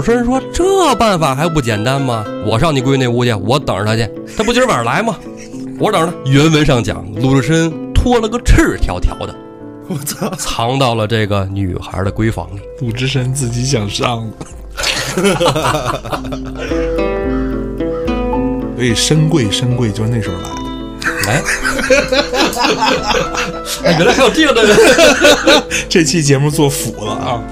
[0.00, 2.24] 鲁智深说：“这办法还不简单吗？
[2.46, 4.08] 我上你闺女那屋去，我等着她去。
[4.34, 5.14] 她不今儿晚上来吗？
[5.78, 9.34] 我等着他。”原文上讲，鲁智深脱了个赤条条的，
[9.88, 12.60] 我操，藏到了这个女孩的闺房里。
[12.80, 14.26] 鲁智深自己想上，
[18.74, 20.54] 所以深贵深贵就是那时候来的。
[21.28, 21.42] 哎，
[23.84, 24.74] 哎，原来还有这个的人
[25.90, 27.42] 这期节目做辅了啊！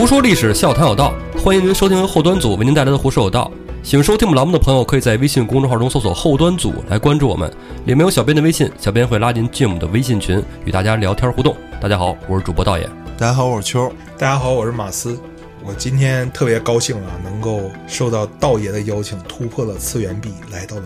[0.00, 1.12] 胡说历史，笑谈有道，
[1.44, 3.52] 欢迎您收听由后端组为您带来的《胡说有道》。
[3.86, 7.52] 喜欢收听我们栏目的朋友，可以在微信公众号中搜索“后端组”来关注我们，
[7.84, 11.54] 里面有小编的微信，小编会拉您进我们的微信群，与大家聊天互动。
[11.82, 12.88] 大家好，我是主播道爷。
[13.18, 13.92] 大家好，我是秋。
[14.16, 15.20] 大家好，我是马斯。
[15.62, 20.84] 我今天特别高兴啊，能够受到道爷的邀请，突破了次元壁，来到了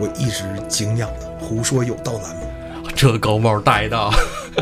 [0.00, 2.46] 我一直敬仰的“胡说有道”栏目。
[2.94, 4.10] 这高帽戴的，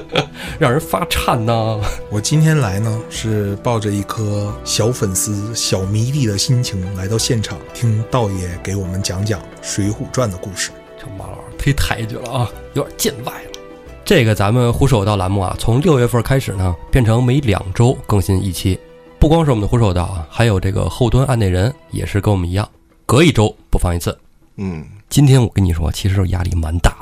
[0.59, 1.79] 让人发颤呐！
[2.11, 10.71] 我今天来呢，是抱着一颗小粉丝、小迷弟的心情来到现场，听道爷给我们讲讲《水浒传》的故事。
[10.99, 13.61] 这马老师忒抬举了啊，有点见外了。
[14.05, 18.79] 这个咱们胡说有道栏目啊，从六月份开始呢，变成每两周更新一期。
[19.19, 22.69] 不光是我们的胡说有道啊，还有这个后端案内人也是跟我们一样，
[23.05, 24.17] 隔一周播放一次。
[24.57, 26.91] 嗯，今天我跟你说，其实压力蛮大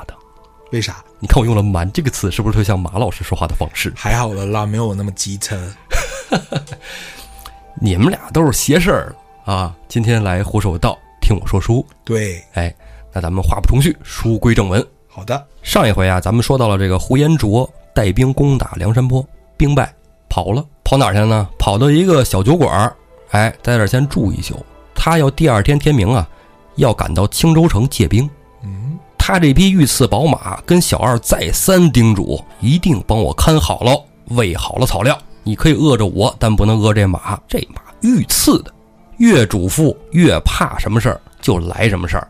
[0.71, 1.03] 为啥？
[1.19, 3.93] 你看我用了“蛮”这个词，是不是特像马老师说话的方式？
[3.95, 5.57] 还好了啦，没有我那么机车。
[7.79, 9.75] 你们俩都是邪事儿啊！
[9.87, 11.85] 今天来胡说有道，听我说书。
[12.03, 12.73] 对，哎，
[13.11, 14.85] 那咱们话不重叙，书归正文。
[15.07, 19.25] 好的，上一回啊，咱们说到了这个胡延灼带兵攻打梁山泊，
[19.57, 19.93] 兵败
[20.29, 21.49] 跑了，跑哪儿去了呢？
[21.59, 22.95] 跑到一个小酒馆儿，
[23.31, 24.65] 哎，在这儿先住一宿。
[24.95, 26.29] 他要第二天天明啊，
[26.75, 28.29] 要赶到青州城借兵。
[28.63, 35.15] 嗯，他这匹御赐宝马跟小二再三叮嘱，一定帮我看好了，喂好了草料。
[35.43, 37.39] 你可以饿着我，但不能饿这马。
[37.47, 38.73] 这马御赐的，
[39.17, 42.27] 越嘱咐越怕什么事儿就来什么事儿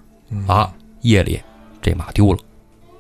[0.48, 0.70] 啊！
[1.00, 1.42] 夜里
[1.82, 2.40] 这马丢了。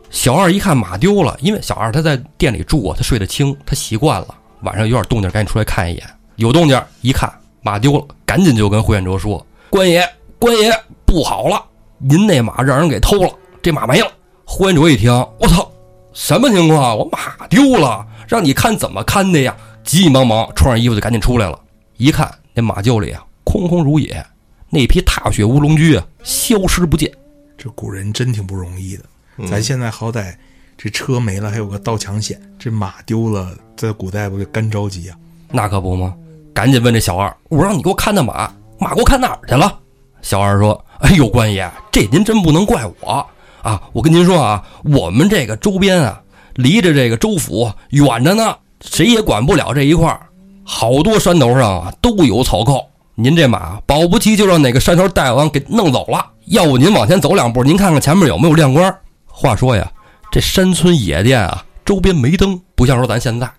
[0.09, 4.33] 小二一看马丢了，因为小二他在店里住啊，他睡得轻，他习惯了。
[4.61, 6.03] 晚上有点动静，赶紧出来看一眼。
[6.37, 7.29] 有动静，一看
[7.61, 10.01] 马丢了，赶紧就跟呼延灼说：“官爷，
[10.39, 10.71] 官爷，
[11.05, 11.61] 不好了，
[11.97, 13.29] 您那马让人给偷了，
[13.61, 14.11] 这马没了。”
[14.45, 15.71] 呼延灼一听，我操，
[16.13, 16.97] 什么情况？
[16.97, 19.55] 我马丢了，让你看怎么看的呀？
[19.83, 21.59] 急急忙忙穿上衣服就赶紧出来了。
[21.97, 24.25] 一看那马厩里啊，空空如也，
[24.69, 27.11] 那匹踏雪乌龙驹啊，消失不见。
[27.57, 29.03] 这古人真挺不容易的。
[29.47, 30.35] 咱现在好歹
[30.77, 35.17] 这车没了，还有个盗抢险，这马丢了，在古代不就干着急啊？
[35.49, 36.13] 那可不吗？
[36.53, 39.79] 赶紧问这小二，我让你给我看那马，马给我看哪儿去了？
[40.21, 43.25] 小二说：“哎呦，官爷，这您真不能怪我
[43.61, 43.81] 啊！
[43.93, 46.21] 我跟您说啊，我们这个周边啊，
[46.55, 50.21] 离着这个州府远着呢，谁也管不了这一块儿。
[50.63, 56.25] 好多山头上啊都有草寇，您这马保不齐就让哪个山头大王给弄走了。
[56.47, 58.93] 要不您往前走两步，您看看前面有没有亮光。
[59.25, 59.91] 话说呀，
[60.31, 63.49] 这山村野店啊，周边没灯，不像说咱现在。”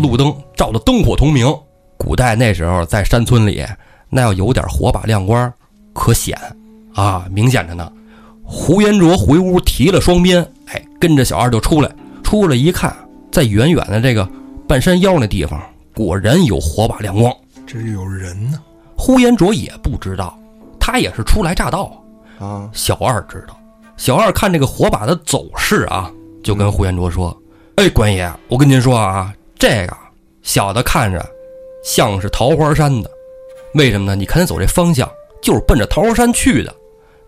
[0.00, 1.46] 路灯照的灯火通明。
[1.98, 3.62] 古代那时候在山村里，
[4.08, 5.52] 那要有点火把亮光，
[5.92, 6.38] 可显
[6.94, 7.92] 啊，明显着呢。
[8.44, 11.90] 胡延灼回屋提了双鞭，哎，跟着小二就出来。
[12.22, 12.94] 出来一看，
[13.32, 14.28] 在远远的这个
[14.68, 15.60] 半山腰那地方，
[15.94, 17.34] 果然有火把亮光。
[17.66, 18.60] 这是有人呢。
[18.96, 20.38] 呼延灼也不知道，
[20.78, 21.92] 他也是初来乍到。
[22.38, 23.58] 啊，小二知道，
[23.96, 26.10] 小二看这个火把的走势啊，
[26.42, 27.36] 就跟呼延灼说
[27.76, 29.96] ：“哎，官爷，我跟您说啊。”这个
[30.42, 31.24] 小的看着
[31.84, 33.10] 像是桃花山的，
[33.74, 34.16] 为什么呢？
[34.16, 35.08] 你看他走这方向，
[35.42, 36.74] 就是奔着桃花山去的。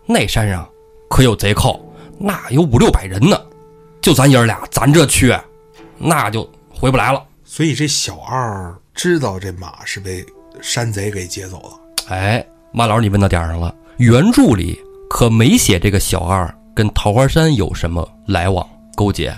[0.07, 0.69] 那山上
[1.09, 1.81] 可有贼寇，
[2.19, 3.41] 那有五六百人呢。
[4.01, 5.37] 就咱爷儿俩，咱这去，
[5.99, 7.23] 那就回不来了。
[7.45, 10.25] 所以这小二知道这马是被
[10.61, 12.15] 山贼给劫走了。
[12.15, 13.75] 哎，马老师，你问到点儿上了。
[13.97, 14.79] 原著里
[15.11, 18.65] 可没写这个小二跟桃花山有什么来往
[18.95, 19.37] 勾结。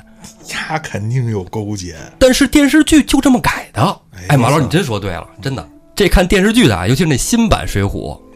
[0.50, 3.82] 他肯定有勾结，但是电视剧就这么改的。
[4.12, 5.66] 哎哎，马老师，你真说对了，真的。
[5.94, 7.88] 这看电视剧的啊，尤其是那新版《水浒》，
[8.20, 8.27] 嗯，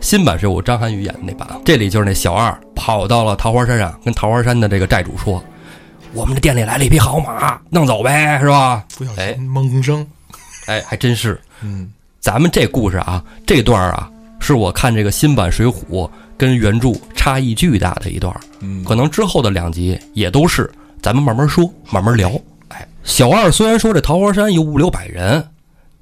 [0.00, 5.42] 新版《水浒》张涵予演的那版，这里就是那小二跑到了桃花山上，跟桃花山的这个债主说
[6.14, 10.06] ：“我们这店里来了一匹好马，弄走呗，是吧不小哎心蒙生。？”
[10.66, 11.40] 哎，还真是。
[11.62, 15.72] 嗯，咱们这故事啊，这段啊，是我看这个新版《水浒》
[16.36, 18.34] 跟原著差异巨大的一段。
[18.60, 20.70] 嗯可能之后的两集也都是，
[21.02, 22.30] 咱们慢慢说，慢慢聊。
[22.68, 25.44] 哎，小二虽然说这桃花山有五六百人，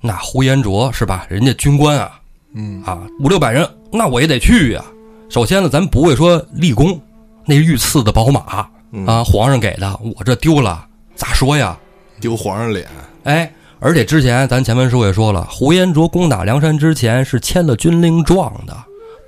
[0.00, 1.24] 那呼延灼是吧？
[1.28, 2.20] 人家军官啊，
[2.56, 4.82] 嗯啊，五六百人，那我也得去呀、
[5.28, 6.98] 首先呢，咱不会说立功，
[7.44, 11.78] 那是御赐的宝马嗯啊，皇上给的，我这丢了咋说呀？
[12.18, 12.88] 丢皇上脸，
[13.24, 18.74] 哎，而且之前咱前文书也说了，胡延灼攻打梁山之前是签了军令状的，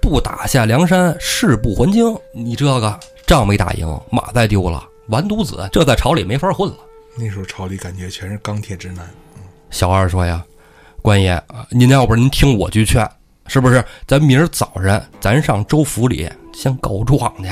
[0.00, 2.16] 不打下梁山誓不还京。
[2.32, 6.76] 你这个仗没打赢，马再丢了，完犊子，这在朝里没法混了。
[7.14, 9.06] 那时候朝里感觉全是钢铁直男，
[9.70, 10.42] 小二说呀，
[11.02, 13.06] 官爷啊，您要不然您听我句劝，
[13.48, 13.82] 是不是？
[14.06, 17.48] 咱明儿早上咱上州府里先告状去，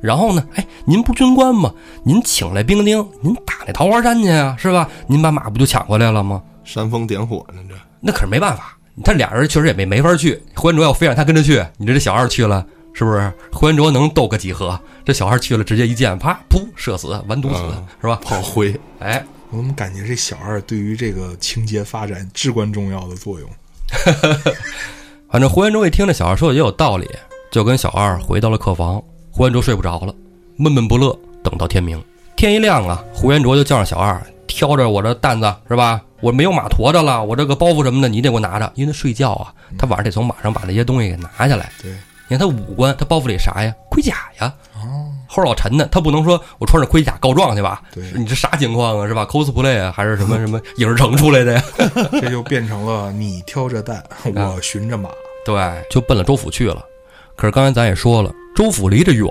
[0.00, 1.72] 然后呢，哎，您不军官吗？
[2.02, 4.88] 您请来兵丁，您打那桃花山去啊，是吧？
[5.06, 6.42] 您把马不就抢回来了吗？
[6.64, 10.42] 煽风点火呢，这那可是没办法，他俩人确实也没没法去。
[10.54, 13.32] 胡延卓要非让他跟着去，你这这小二去了，是不是？
[13.52, 14.78] 胡延卓能斗个几何？
[15.04, 18.18] 这小二去了，直接一箭，啪，噗，射死，完犊子，嗯是吧？
[18.22, 23.48] 炮灰， 哎，我怎么感觉这小二对于这个情节发展至关重要的作用？
[25.34, 27.10] 反正胡延灼一听这小二说的也有道理，
[27.50, 29.02] 就跟小二回到了客房。
[29.32, 30.14] 胡延灼睡不着了，
[30.56, 32.00] 闷闷不乐，等到天明。
[32.36, 36.00] 天一亮啊，胡延灼就叫上小二挑着我这担子是吧？
[36.20, 41.72] 我没有马驮着了，我这个包袱什么的你得给我拿着，因为他睡觉啊，他晚上得从马上把那些东西给拿下来。
[41.82, 41.90] 对，
[42.28, 43.74] 你看他五官，他包袱里啥呀？
[43.90, 44.54] 盔甲呀。
[45.34, 47.82] 哦，齁老沉的，他不能说我穿着盔甲告状去吧？
[47.92, 49.06] 对你这啥情况啊？
[49.06, 51.62] 是吧？cosplay 啊，还是什么什么 影视城出来的呀？
[52.20, 54.02] 这就变成了你挑着担，
[54.34, 55.10] 我寻着马。
[55.44, 55.54] 对，
[55.90, 56.82] 就奔了州府去了。
[57.36, 59.30] 可是刚才咱也说了，州府离着远，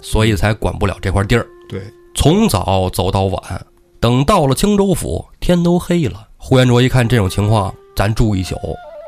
[0.00, 1.46] 所以才管不了这块地儿。
[1.68, 1.82] 对，
[2.14, 3.66] 从早走到晚，
[4.00, 6.26] 等到了青州府，天都黑了。
[6.36, 8.56] 呼延灼一看这种情况，咱住一宿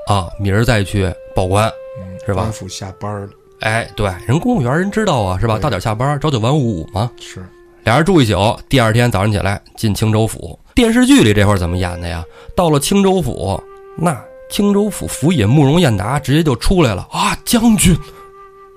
[0.07, 1.69] 啊，明儿再去报官。
[1.99, 3.29] 嗯，是吧官府下班了，
[3.61, 5.55] 哎，对，人公务员人知道啊，是吧？
[5.55, 7.11] 对到点下班，朝九晚五嘛。
[7.21, 7.45] 是
[7.85, 10.59] 俩人住一宿，第二天早上起来进青州府。
[10.75, 12.25] 电视剧里这会儿怎么演的呀？
[12.57, 13.63] 到了青州府，
[13.97, 14.19] 那
[14.51, 17.97] 青州府府尹慕容彦达直接就出来了啊，将军。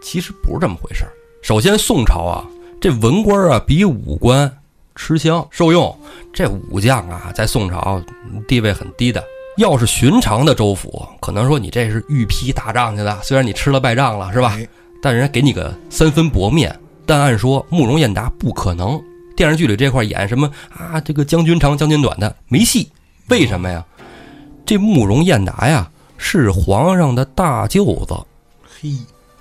[0.02, 2.46] 其实不是这么回事儿首先，宋朝啊，
[2.80, 4.50] 这文官啊比武官
[4.96, 5.94] 吃香受用。
[6.32, 8.02] 这武将啊，在宋朝
[8.48, 9.24] 地位很低的。
[9.58, 14.54] 要是寻常的州府，可能说你这是御批打仗去的，虽然你吃了败仗了，是吧？
[14.56, 14.68] 哎
[15.00, 16.76] 但人家给你个三分薄面。
[17.06, 19.00] 但按说慕容燕达不可能，
[19.36, 21.00] 电视剧里这块演什么啊？
[21.00, 22.92] 这个将军长将军短的没戏，
[23.30, 23.86] 为什么呀？
[24.66, 28.16] 这慕容燕达呀是皇上的大舅子，
[28.82, 28.92] 嘿，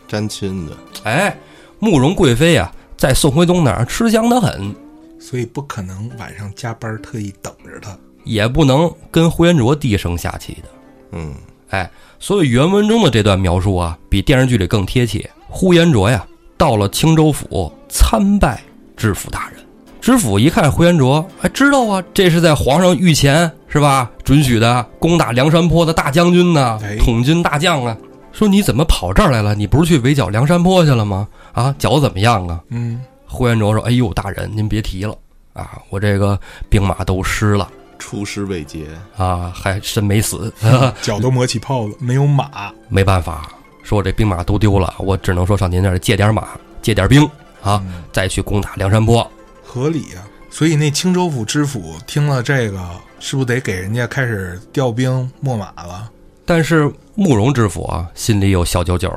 [0.07, 0.73] 沾亲的，
[1.05, 1.37] 哎，
[1.79, 4.73] 慕容贵妃呀在宋徽宗那儿吃香的很，
[5.19, 7.97] 所以不可能晚上加班特意等着他。
[8.27, 10.69] 也不能跟呼延灼低声下气的。
[11.13, 11.35] 嗯，
[11.71, 15.31] 哎，所以原文中的这段描述啊，比电视剧里更贴切。
[15.49, 16.27] 呼延灼呀，
[16.59, 18.61] 到了青州府参拜
[18.97, 19.65] 知府大人。
[20.01, 24.11] 知府一看呼延灼，还知道啊，这是在皇上御前是吧？
[24.23, 27.97] 准许的攻打梁山泊的大将军呢哎，统军大将啊。
[28.33, 29.55] 说你怎么跑这儿来了？
[29.55, 31.27] 你不是去围剿梁山泊去了吗？
[31.53, 32.61] 啊，脚怎么样啊？
[32.69, 35.17] 嗯，呼延灼说：“哎呦，大人您别提了
[35.55, 36.39] 啊，我这个
[36.69, 40.53] 兵马都湿了出师未捷，啊，还真没死。
[41.03, 42.73] ”脚都磨起泡了，没有马。
[42.89, 43.51] 没办法，
[43.83, 46.49] 说我这兵马都丢了，我只能说上您那儿借点马，
[46.83, 47.25] 借点兵
[47.63, 49.31] 啊，嗯再去攻打梁山泊。
[49.65, 52.79] 合理啊、所以那青州府知府听了这个，
[53.21, 56.11] 是不是得给人家开始调兵秣马了？
[56.45, 59.09] 但是慕容知府啊，心里有小九九。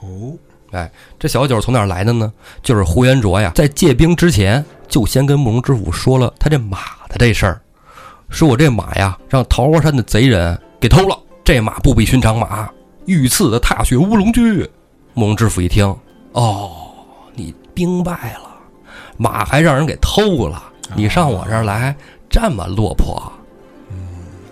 [0.00, 0.32] 哦，
[0.72, 2.32] 哎，这小九从哪儿来的呢？
[2.62, 6.78] 就是呼延灼呀，在借兵之前，就先跟慕容知府说了他这马
[7.08, 7.60] 的这事儿，
[8.30, 12.70] 说我这马呀，让桃花山的贼人给偷了，这马不比寻常马，
[13.04, 14.68] 御赐的踏雪乌龙驹。
[15.12, 15.84] 慕容知府一听，
[16.32, 16.70] 哦，
[17.34, 18.50] 你兵败了，
[19.16, 20.62] 马还让人给偷了，
[20.94, 21.94] 你上我这儿来
[22.30, 23.20] 这么落魄，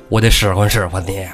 [0.08, 1.26] 我得使唤使唤你。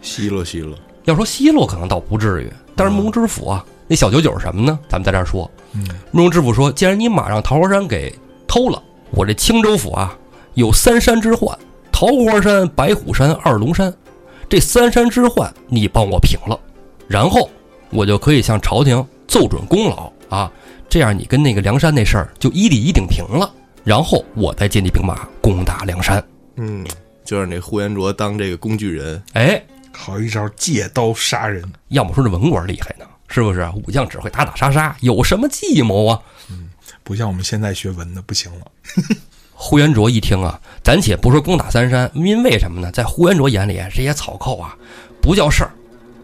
[0.00, 0.74] 奚落奚落，
[1.04, 4.78] 要说奚落，可能倒不至于，但是慕容知府啊，那小九九是什么呢？
[4.88, 8.12] 咱们在这儿说，嗯，慕容知府说，既然你马让桃花山给
[8.48, 10.16] 偷了，我这青州府啊
[10.54, 11.56] 有三山之患：
[11.94, 13.94] 桃花山、白虎山、二龙山。
[14.48, 16.58] 这三山之患你帮我平了，
[17.06, 17.48] 然后
[17.90, 18.96] 我就可以向朝廷
[19.28, 20.50] 奏准功劳啊，
[20.88, 23.48] 这样你跟那个梁山那事儿就一理一顶平了。
[23.84, 26.22] 然后我再借你兵马攻打梁山。
[26.56, 26.84] 嗯，
[27.24, 31.64] 就让这呼延灼当这个工具人，哎，好一招借刀杀人。
[31.90, 33.64] 要么说这文官厉害呢，是不是？
[33.86, 36.20] 武将只会打打杀杀，有什么计谋啊？
[36.50, 36.70] 嗯
[37.04, 38.66] 不像我们现在学文的不行了。
[39.64, 42.92] 呼延灼一听啊，暂且不说攻打三山，因为什么呢？
[42.92, 44.76] 在呼延灼眼里，这些草寇啊，
[45.22, 45.70] 不叫事儿。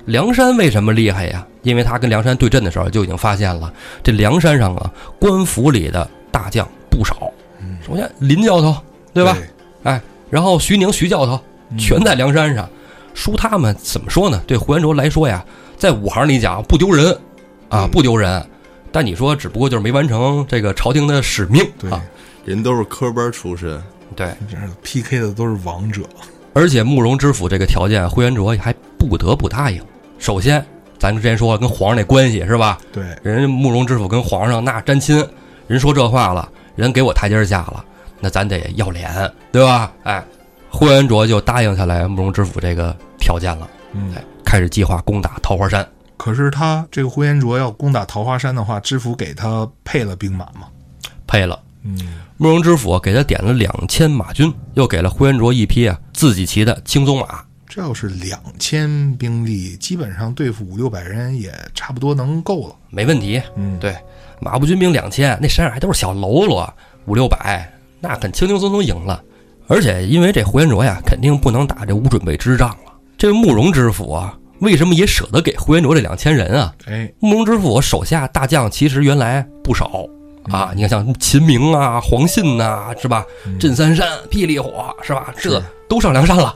[0.05, 1.47] 梁山为什么厉害呀？
[1.63, 7.33] 因为他跟梁山对阵的时候就已经发现了，这梁山上啊，官府里的大将不少。
[7.63, 8.77] 嗯，首先林教头，
[9.15, 9.35] 对吧？
[9.85, 11.41] 哎，然后徐宁、徐教头
[11.79, 12.69] 全在梁山上，
[13.15, 14.39] 输他们怎么说呢？
[14.47, 15.43] 对呼延灼来说呀，
[15.79, 17.19] 在武行里讲不丢人，
[17.71, 18.47] 啊，不丢人。
[18.93, 22.05] 但你说，只不过就是没完成这个朝廷的使命，啊。
[22.45, 23.81] 人都是科班出身，
[24.17, 26.03] 对，这 PK 的都是王者。
[26.53, 29.83] 而且慕容知府这个条件，呼延灼还不得不答应。
[30.19, 30.65] 首先，
[30.99, 32.79] 咱之前说了，跟皇上那关系是吧？
[32.93, 35.25] 对，人家慕容知府跟皇上那沾亲，
[35.67, 37.85] 人说这话了，人给我台阶下了，
[38.19, 39.11] 那咱得要脸，
[39.53, 39.93] 对吧？
[40.03, 40.25] 哎，
[40.69, 44.13] 呼延灼就答应下来慕容知府这个条件了，嗯。
[44.15, 45.87] 哎，开始计划攻打桃花山。
[46.17, 50.67] 可是他这个呼延灼要攻打桃花山的话，知府给他配了兵马吗？
[51.27, 51.99] 配了，嗯，
[52.43, 57.45] 慕容知府给他点了两千马军，又给了呼延灼一匹啊自己骑的青鬃马。
[57.69, 62.75] 这要是两千兵力，基本上对付五六百人也差不多能够了。
[62.89, 63.95] 没问题，嗯，对，
[64.41, 66.73] 马步军兵两千，那山上还都是小喽啰，
[67.05, 67.71] 五六百，
[68.01, 69.23] 那很轻轻松松赢了。
[69.69, 72.95] 而且因为这呼延灼呀，肯定不能打这无准备之仗了。
[73.19, 76.75] 这慕容知府啊，为什么也舍得给呼延灼这两千人啊？
[76.87, 80.07] 哎，慕容知府手下大将其实原来不少
[80.51, 83.25] 啊，你看像秦明啊、黄信呐、是吧？
[83.59, 85.33] 镇三山、霹雳火，是吧？
[85.39, 86.55] 这都上梁山了，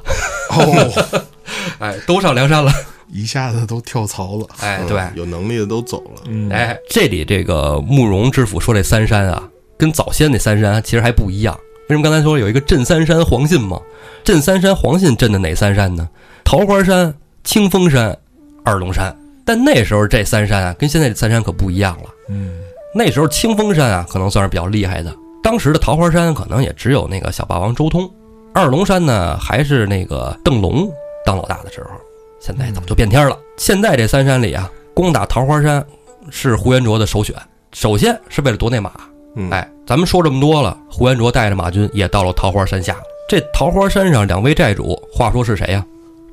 [0.51, 1.23] 哦，
[1.79, 2.73] 哎，都上梁山了，
[3.13, 4.47] 一下子都跳槽了。
[4.61, 6.23] 哎，嗯对，有能力的都走了。
[6.27, 9.43] 嗯，哎，这里这个慕容知府说这三山啊，
[9.77, 11.59] 跟早先那三山其实还不一样。
[11.89, 13.79] 为什么刚才说有一个镇三山黄信嘛？
[14.23, 16.09] 镇三山黄信镇的哪三山呢？
[16.45, 18.17] 桃花山、清风山、
[18.65, 19.15] 二龙山。
[19.47, 22.09] 但那时候这三山啊，跟现在这三山可不一样了。
[22.31, 22.55] 嗯，
[22.95, 25.13] 那时候清风山啊，可能算是比较厉害的。
[25.43, 28.09] 当时的桃花山可能也只有那个小霸王周通，
[28.55, 30.89] 二龙山呢还是那个邓龙
[31.27, 31.91] 当老大的时候。
[32.41, 33.37] 现在早就变天了。
[33.57, 35.85] 现在这三山里啊，攻打桃花山
[36.31, 37.35] 是胡延灼的首选。
[37.73, 38.93] 首先是为了夺那马。
[39.35, 42.97] 嗯，哎，咱们说这么多了，胡延灼带着马军也到了桃花山下。
[43.29, 45.85] 这桃花山上两位寨主，话说是谁呀、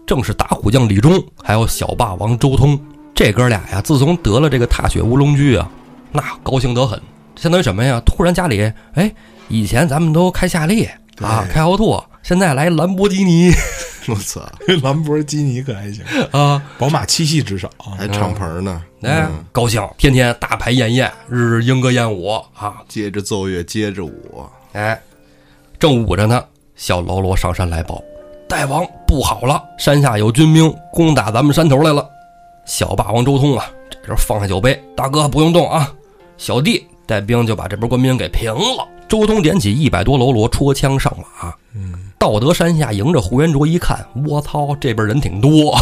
[0.05, 2.79] 正是打虎将李忠，还有小霸王周通。
[3.15, 5.67] 这哥俩呀，自从得了这个踏雪乌龙驹啊，
[6.11, 6.99] 那高兴得很。
[7.35, 8.01] 相当于什么呀？
[8.05, 9.11] 突然家里，哎，
[9.47, 10.87] 以前咱们都开夏利
[11.21, 13.51] 啊，开奥拓，现在来兰博基尼
[14.07, 14.41] 我操，
[14.83, 17.97] 兰博基尼可还行，啊，宝马七系至少啊。
[17.97, 24.99] 还敞篷呢，哎嗯，高兴，天天大排宴宴，日日莺歌燕舞啊，接着奏乐，接着舞，哎，
[25.79, 26.43] 正舞着呢，
[26.75, 28.03] 小喽啰上山来报，
[28.47, 32.07] 大王不好了，山下有军兵攻打咱们山头来了。
[32.65, 35.91] 小霸王周通啊，这时候放下酒杯，大哥不用动啊，
[36.41, 38.87] 小弟带兵就把这波官兵给平了。
[39.07, 41.53] 周通点起一百多喽啰，戳枪上马。
[41.75, 45.77] 嗯，到得山下，迎着呼延灼一看，我操，这边人挺多。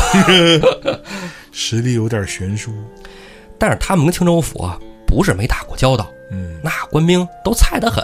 [1.53, 2.73] 实力有点悬殊。
[3.57, 8.03] 但是他们跟青州府啊，不是没打过交道，嗯，那官兵都菜得很，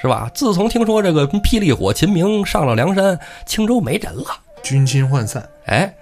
[0.00, 0.30] 是吧？
[0.32, 4.26] 自从听说这个霹雳火秦明上了梁山，青州没人了。
[4.62, 5.44] 军心涣散。
[5.64, 5.92] 哎，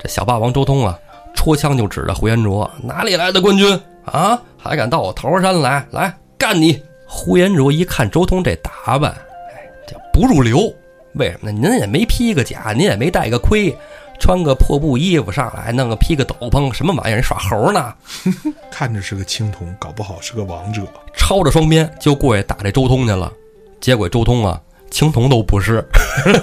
[0.00, 0.98] 这小霸王周通啊，
[1.32, 4.40] 戳枪就指着呼延灼，哪里来的官军啊？
[4.56, 5.86] 还敢到我桃花山来？
[5.90, 6.82] 来干你！
[7.06, 10.72] 呼延灼一看周通这打扮，哎，这不入流。
[11.14, 11.68] 为什么呢？
[11.68, 13.76] 您也没披个甲，您也没戴个盔，
[14.18, 17.16] 穿个破布衣服上来，弄个披个斗篷，什么玩意儿？
[17.16, 17.94] 人耍猴呢？
[18.72, 20.82] 看着是个青铜，搞不好是个王者。
[21.16, 23.32] 抄着双鞭就过去打这周通去了。
[23.80, 25.86] 结果周通啊，青铜都不是，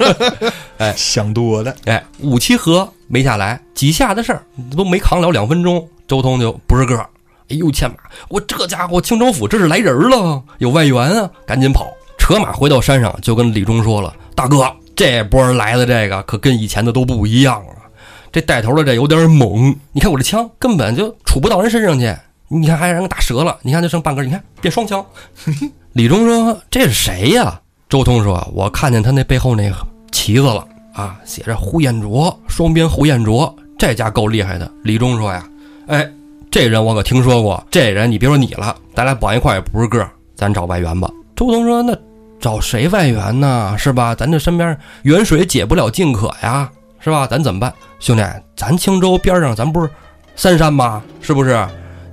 [0.77, 1.75] 哎 想多了。
[1.86, 4.44] 哎，五七合没下来，几下的事儿
[4.77, 7.10] 都没扛了两分钟，周通就不是个儿。
[7.51, 7.98] 哎呦，牵马！
[8.29, 11.29] 我这家伙清州府这是来人了，有外援啊！
[11.46, 17.74] 赶紧跑，扯马回到山上，就跟李忠说了：“大哥，这波人来的这个可跟以前的都不一样了，
[18.31, 19.75] 这带头的这有点猛。
[19.91, 22.15] 你看我这枪根本就杵不到人身上去，
[22.48, 25.05] 你看还让人打折了，你看就剩半根，你看变双枪。
[25.91, 29.75] ”李忠说：“这是谁呀？”周通说：“我看见他那背后那个
[30.10, 35.46] 旗子了啊，写着呼延灼，双边呼延灼，这家够厉害的。”李忠说：“呀，
[35.88, 36.10] 哎，
[36.51, 41.98] 这人我可听说过，这人你别说你了，咱俩绑一块也不是个儿，咱找外援吧。”周通说：“那
[42.41, 43.74] 找谁外援呢？
[43.77, 44.13] 是吧？
[44.13, 47.25] 咱这身边远水解不了近渴呀，是吧？
[47.25, 47.74] 咱怎么办？
[48.01, 48.24] 兄弟，
[48.55, 49.89] 咱青州边上咱不是
[50.36, 51.01] 三山吗？
[51.22, 51.65] 是不是？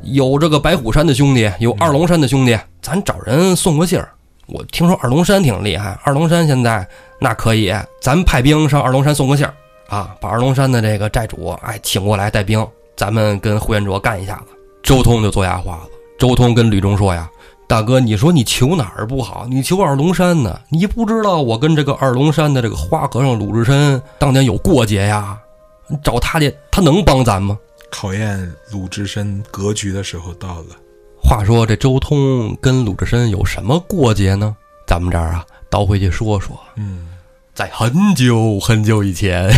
[0.05, 4.09] 有这个白虎山的兄弟，有二龙山的兄弟，咱找人送个信儿。
[4.47, 6.87] 我听说二龙山挺厉害，二龙山现在
[7.19, 9.53] 那可以，咱派兵上二龙山送个信儿
[9.89, 12.65] 啊，把二龙山的这个寨主哎请过来带兵，
[12.99, 14.47] 咱们跟呼延灼干一下子。
[14.83, 15.83] 周通就做哑话了。
[16.19, 17.31] 周通跟吕中说呀
[17.69, 19.47] ：“大哥，你说你求哪儿不好？
[19.49, 20.61] 你求二龙山呢？
[20.69, 25.39] 你不知道我跟这个二龙山的这个花和尚鲁智深当年有过节呀？
[25.87, 27.57] 你找他去，他能帮咱吗？”
[27.89, 30.77] 考验鲁智深格局的时候到了。
[31.23, 34.57] 话说这周通跟鲁智深有什么过节呢？
[34.89, 37.09] 咱们这儿啊，倒回去说说，嗯，
[37.55, 39.49] 在很久很久以前，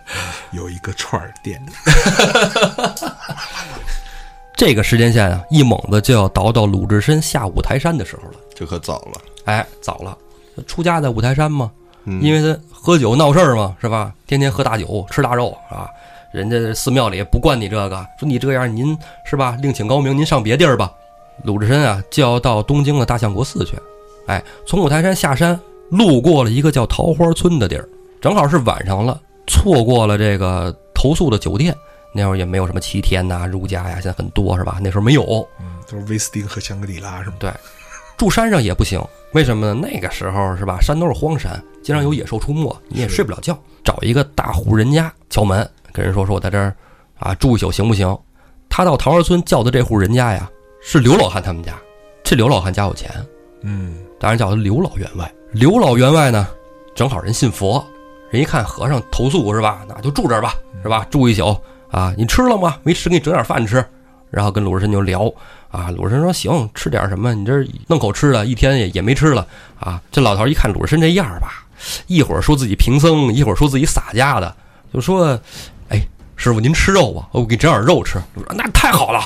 [0.52, 1.60] 有一个串儿店。
[4.56, 8.38] 这个时间线啊，一猛子就要倒到鲁智深下五台山的时候了。
[8.54, 9.20] 这可早了。
[9.44, 10.16] 哎，早了，
[10.66, 11.70] 出家在五台山嘛，
[12.04, 14.12] 嗯因为他喝酒闹事儿嘛，是吧？
[14.26, 15.88] 天天喝大酒，吃大肉啊。
[16.32, 19.56] 人家寺庙里不惯你这个，说你这样您是吧？
[19.60, 20.92] 另请高明，您上别地儿吧。
[21.42, 23.76] 鲁智深啊，就要到东京的大相国寺去。
[24.28, 25.58] 哎，从五台山下山，
[25.90, 27.88] 路过了一个叫桃花村的地儿，
[28.20, 31.74] 正好是晚上了，错过了这个投诉的酒店。
[32.14, 34.78] 那会儿也没有什么七天呐、如家呀，现在很多是吧？
[34.82, 37.36] 那时候没有，嗯，都是威斯汀和香格里拉是吗？
[38.18, 39.88] 住山上也不行，为什么呢？
[39.90, 43.58] 那个时候是吧，山都是荒山，经常有野兽出没，你也睡不了觉。
[43.82, 46.76] 找一个大户人家敲门，跟人说说我在这儿
[47.18, 48.14] 啊住一宿行不行？
[48.68, 50.50] 他到桃花村叫的这户人家呀，
[50.82, 51.74] 是刘老汉他们家。
[52.22, 53.10] 这刘老汉家有钱，
[53.62, 55.32] 嗯，当然叫他刘老员外。
[55.50, 56.46] 刘老员外呢，
[56.94, 57.82] 正好人信佛，
[58.32, 61.06] 人一看和尚投宿是吧，那就住这儿吧，是吧？
[61.10, 61.54] 住一宿
[61.90, 62.76] 啊，你吃了吗？
[62.82, 63.84] 没吃，给你整点饭吃。
[64.30, 65.30] 然后跟鲁智深就聊
[65.70, 67.34] 啊，鲁智深说行，吃点什么？
[67.34, 67.52] 你这
[67.88, 69.46] 弄口吃的，一天也也没吃了
[69.78, 70.00] 啊。
[70.10, 71.66] 这老头一看鲁智深这样吧，
[72.06, 74.56] 一会儿说自己贫僧，一会儿说自己洒家的，
[74.94, 75.38] 就说，
[75.90, 76.00] 哎，
[76.34, 78.18] 师傅您吃肉吧，我给你整点肉吃。
[78.56, 79.20] 那太好了，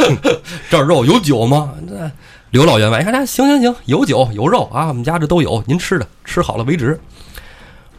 [0.70, 1.74] 这肉有酒吗？
[1.86, 2.10] 那
[2.48, 6.98] 刘老员外一看，行行行，有酒有肉啊，我们家这都有，您吃的，吃好了为止。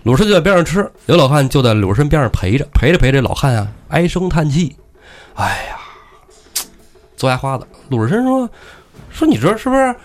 [0.03, 4.75] 鲁智深就在边上吃，刘老汉就在鲁智深边上陪着，陪着陪着，老汉啊唉声叹气，
[5.35, 5.77] 哎呀，
[7.15, 7.67] 做牙花子。
[7.89, 8.49] 鲁智深说
[9.11, 9.95] ：“说你这是不是？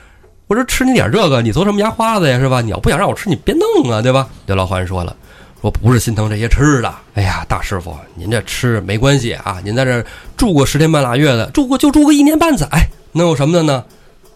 [0.48, 2.38] 我这吃你点这个，你做什么牙花子呀？
[2.38, 2.60] 是吧？
[2.60, 5.16] 你要不想让我吃，你别弄啊，对吧？”刘老汉说了
[5.62, 10.04] ：“说不是心疼这些吃的，哎呀，大师傅，您这吃没关系啊，您在这
[10.36, 12.68] 住过十天半拉月的，住过就住个一年半载，
[13.12, 13.82] 能有什么的呢？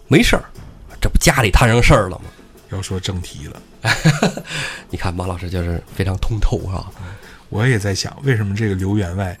[0.07, 0.43] 没事儿，
[0.99, 2.23] 这不家里摊上事儿了吗？”
[2.73, 3.61] 要说正题了，
[4.89, 6.85] 你看马老师就是非常通透啊，
[7.49, 9.37] 我也在想，为什么这个刘员外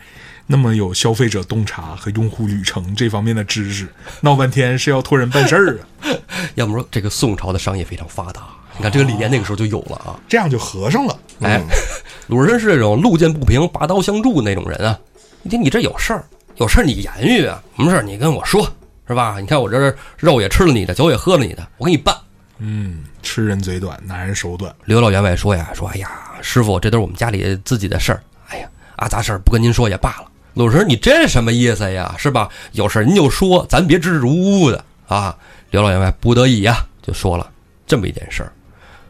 [0.47, 3.87] 那么有消费者洞察和用户旅程这方面的知识，
[4.21, 6.17] 闹半天是要托人办事儿啊？
[6.55, 10.19] 要么说这个宋朝的商业非常发达，你看这个理念那个时候就有了啊。
[10.27, 11.17] 这样就合上了。
[11.41, 11.61] 哎，
[12.27, 14.99] 鲁智深是这种路见不平拔刀相助那种人啊。
[15.43, 16.25] 你听你这有事儿，
[16.57, 18.61] 有事儿你言语啊，什么事儿你跟我说，
[19.07, 19.37] 是吧？
[19.39, 22.15] 你看我这肉也吃了你的，酒也喝了你的，我给你办。
[22.63, 24.71] 嗯，吃人嘴短，拿人手短。
[24.85, 26.11] 刘老员外说呀，说哎呀，
[26.43, 30.29] 师傅，这都是我们家里自己的事儿，哎呀，啊杂事儿不跟您说也罢了。
[30.53, 32.13] 鲁智深，你这什么意思呀？
[32.19, 32.47] 是吧？
[32.73, 35.35] 有事儿您就说，咱别支支吾吾的啊。
[35.71, 37.49] 刘老员外不得已呀，就说了
[37.87, 38.51] 这么一件事儿，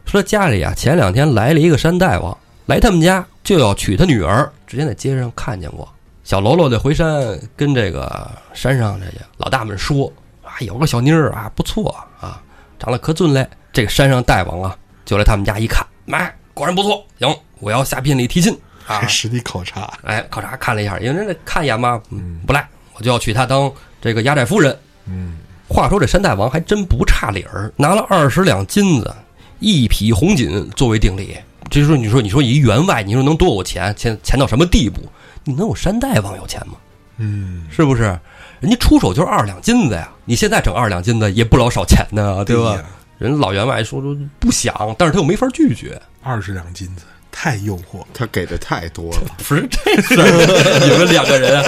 [0.06, 5.86] 说家里啊前两天来了一个山大王，来他们家就要娶他女儿，之前在街上看见过。
[6.24, 10.10] 小喽啰得回山跟这个山上这些老大们说
[10.42, 12.40] 啊，有个小妮儿啊不错啊，
[12.82, 13.48] 长得可俊嘞。
[13.72, 19.06] 这个山上大王啊就来他们家一看，买，果然不错，行，我要下聘礼提亲啊。
[19.06, 24.76] 实地考察，哎，考察看了一下，因为人家看一眼嘛，嗯，不赖，我就要娶她当这个压寨夫人。
[25.06, 29.14] 嗯，话说这山大王还真不差理儿，拿了二十两金子，
[29.60, 31.36] 一匹红锦作为定礼。
[31.70, 33.94] 这说你说你说一员外，你说能多有钱？
[33.96, 35.00] 钱钱到什么地步？
[35.44, 36.74] 你能有山大王有钱吗？
[37.18, 38.18] 嗯，是不是？
[38.60, 40.08] 人家出手就是二两金子呀！
[40.24, 42.74] 你现在整二两金子也不老少钱呢，对吧？
[42.76, 42.82] 呀？
[43.18, 46.00] 人老员外说说不想，但是他又没法拒绝。
[46.22, 48.06] 二十两金子太诱惑了。
[48.14, 51.64] 他给的太多了， 不是这事儿，你们两个人，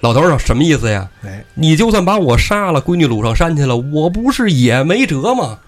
[0.00, 1.08] 老头儿说什么意思呀？
[1.24, 5.58] 哎，你就算把我杀了，闺女掳上山去了，我不是也没辙吗？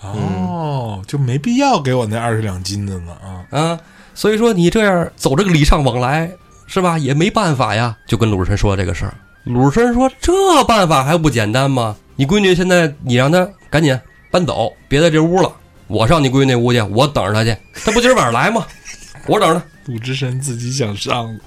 [0.00, 3.58] 哦，就没必要给我那二十两金子呢啊。
[3.58, 3.80] 啊，
[4.14, 6.30] 所以说你这样走这个礼尚往来，
[6.66, 6.98] 是吧？
[6.98, 7.96] 也没办法呀。
[8.06, 10.32] 就跟鲁智深说这个事儿，鲁智深说这
[10.64, 11.96] 办法还不简单吗？
[12.16, 13.98] 你闺女现在你让她赶紧
[14.30, 15.52] 搬走，别在这屋了，
[15.86, 17.56] 我上你闺女那屋去，我等着她去。
[17.84, 18.66] 她不今儿晚上来吗？
[19.26, 19.62] 我等着她。
[19.92, 21.38] 鲁智深自己想上了，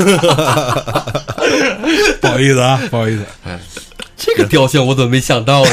[2.20, 3.56] 不好意思啊，不好意思，哎
[4.16, 5.70] 这个雕像我怎么没想到呢？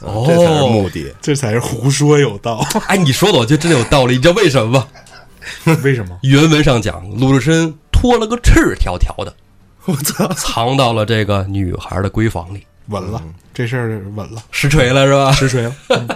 [0.00, 1.14] 哦 这才是目的。
[1.22, 2.62] 这才是胡说有道。
[2.88, 4.86] 哎，你说的我觉得真的有道理，你知道为什么吗？
[5.82, 6.18] 为什么？
[6.22, 9.34] 原文上讲，鲁智深脱了个赤条条的，
[9.86, 13.22] 我操，藏到了这个女孩的闺房里，稳了，
[13.54, 15.32] 这事儿稳了，实锤了是吧？
[15.32, 15.74] 实锤了。
[15.90, 16.08] 嗯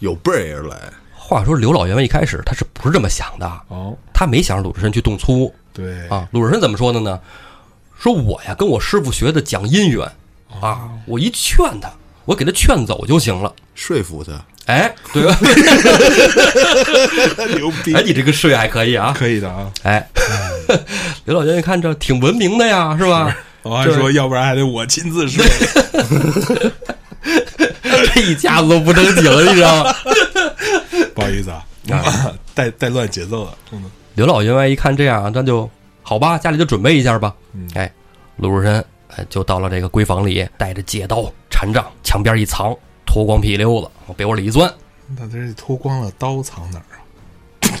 [0.00, 0.76] 有备而来，
[1.14, 3.46] 话说刘老员外一开始他是不是这么想的？
[3.68, 6.28] 哦，他没想让鲁智深去动粗对，啊。
[6.32, 7.20] 鲁智深怎么说的呢？
[7.96, 10.04] 说我呀跟我师傅学的讲姻缘
[10.60, 11.88] 啊，我一劝他，
[12.24, 13.54] 我给他劝走就行了。
[13.76, 14.32] 说服他。
[14.66, 15.36] 哎，对吧？
[17.56, 19.12] 牛逼哎，，你这个睡还可以啊。
[19.16, 19.70] 可以的啊。
[19.82, 20.06] 哎，
[21.26, 23.36] 刘老员外看着挺文明的呀，是吧？
[23.62, 25.44] 我还说，要不然还得我亲自睡。
[28.14, 29.94] 这一家子都不正经，你知道吗？
[31.14, 31.64] 不好意思啊，
[32.54, 33.54] 带带乱节奏了。
[33.72, 33.82] 嗯
[34.14, 35.68] 刘老员外一看这样，那就
[36.02, 37.32] 好吧，家里就准备一下吧。
[37.54, 37.90] 嗯哎，
[38.36, 38.84] 鲁智深
[39.16, 42.76] 哎就到了这个闺房里，带着戒刀、禅杖，墙边一藏，
[43.12, 44.72] 脱光屁溜子往被窝里一钻，
[45.18, 46.96] 那这脱光了，刀藏哪儿
[47.68, 47.76] 啊？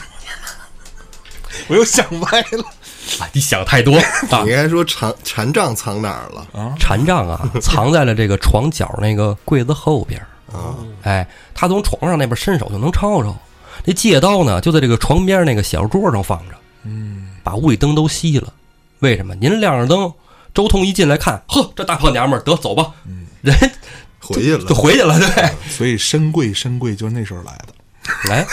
[1.68, 2.62] 我又想歪了
[3.18, 4.04] 啊，你想太多啊
[4.44, 4.50] 你！
[4.50, 6.46] 应该说禅禅杖藏哪儿了？
[6.52, 6.74] 啊！
[6.78, 10.20] 禅杖啊， 藏在了这个床角那个柜子后边。
[10.52, 13.34] 啊，哎，他从床上那边伸手就能抄着。
[13.86, 16.54] 这借刀呢，就在这个床边那个小桌上放着。
[16.82, 18.52] 嗯，把屋里灯都熄了。
[18.98, 19.34] 为什么？
[19.36, 20.12] 您亮着灯，
[20.52, 22.92] 周通一进来看，呵，这大胖娘们儿，得走吧，
[23.40, 23.56] 人
[24.22, 24.74] 回去了就。
[24.74, 25.50] 回去了，对。
[25.70, 27.74] 所以深贵深贵就是那时候来的。
[28.30, 28.42] 哎，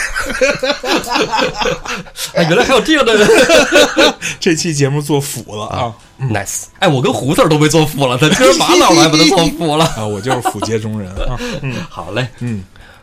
[2.34, 3.28] 哎，原来还有这样的人
[4.38, 6.66] 这期节目做辅了啊，nice。
[6.78, 9.84] 哎，我跟胡四儿都被做服了，他今儿马老来把他做服了。
[9.96, 10.06] 啊！
[10.06, 11.36] 我就是辅界中人啊。
[11.88, 12.62] 好嘞，嗯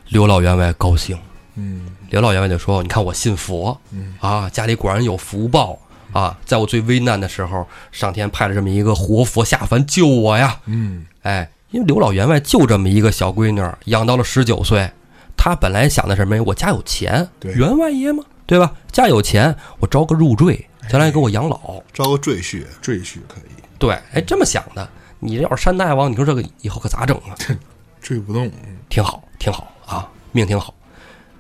[0.09, 1.17] 刘老员外高兴。
[1.55, 5.77] 嗯刘老员外就说：“你看我信佛，嗯啊，家里果然有福报
[6.13, 10.57] 啊，在我最危难的时候，上天派了这么一个活佛下凡救我呀。
[10.67, 14.89] 嗯哎，因为刘老员外就这么一个小闺女儿，养到了十九岁，
[15.35, 16.43] 他本来想的是什么呀？
[16.45, 18.73] 我家有钱，员外爷嘛，对吧？
[18.91, 21.81] 家有钱，我招个入赘，将来给我养老。
[21.93, 24.87] 招个赘婿，赘婿可以，对，哎，这么想的。
[25.19, 27.35] 你要是山大王，你说这个以后可咋整啊？
[28.01, 28.45] 赘不动。
[28.45, 30.73] 嗯挺好，挺好啊，命挺好。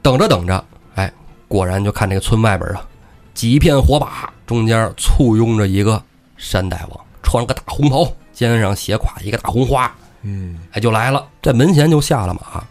[0.01, 1.09] 等着等着，哎，
[1.47, 2.85] 果然就看这个村外边啊，
[3.33, 6.03] 几片火把中间簇拥着一个
[6.35, 9.95] 山大王，穿个大红袍，肩上斜挎一个大红花，
[10.29, 12.61] 嗯哎，就来了，在门前就下了马。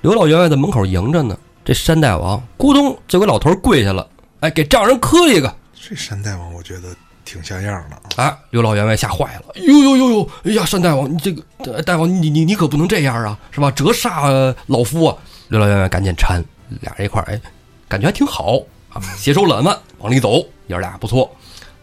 [0.00, 4.08] 刘老员外在门口迎着呢，这山大王咕咚就给老头跪下了，
[4.40, 5.52] 哎，给丈人磕一个。
[5.74, 8.28] 这山大王我觉得挺像样的啊。
[8.28, 8.38] 啊！
[8.50, 10.30] 刘老员外吓坏了，呦呦呦呦！
[10.44, 13.70] 哎呀，山大王，你这个呃大王，你你你可不能这样啊，是吧？
[13.72, 15.16] 折煞呃老夫啊！
[15.48, 16.42] 刘老员外赶紧搀，
[16.80, 17.40] 俩人一块儿，哎，
[17.88, 18.58] 感觉还挺好
[18.90, 21.30] 啊，携手揽腕往里走，爷儿俩不错，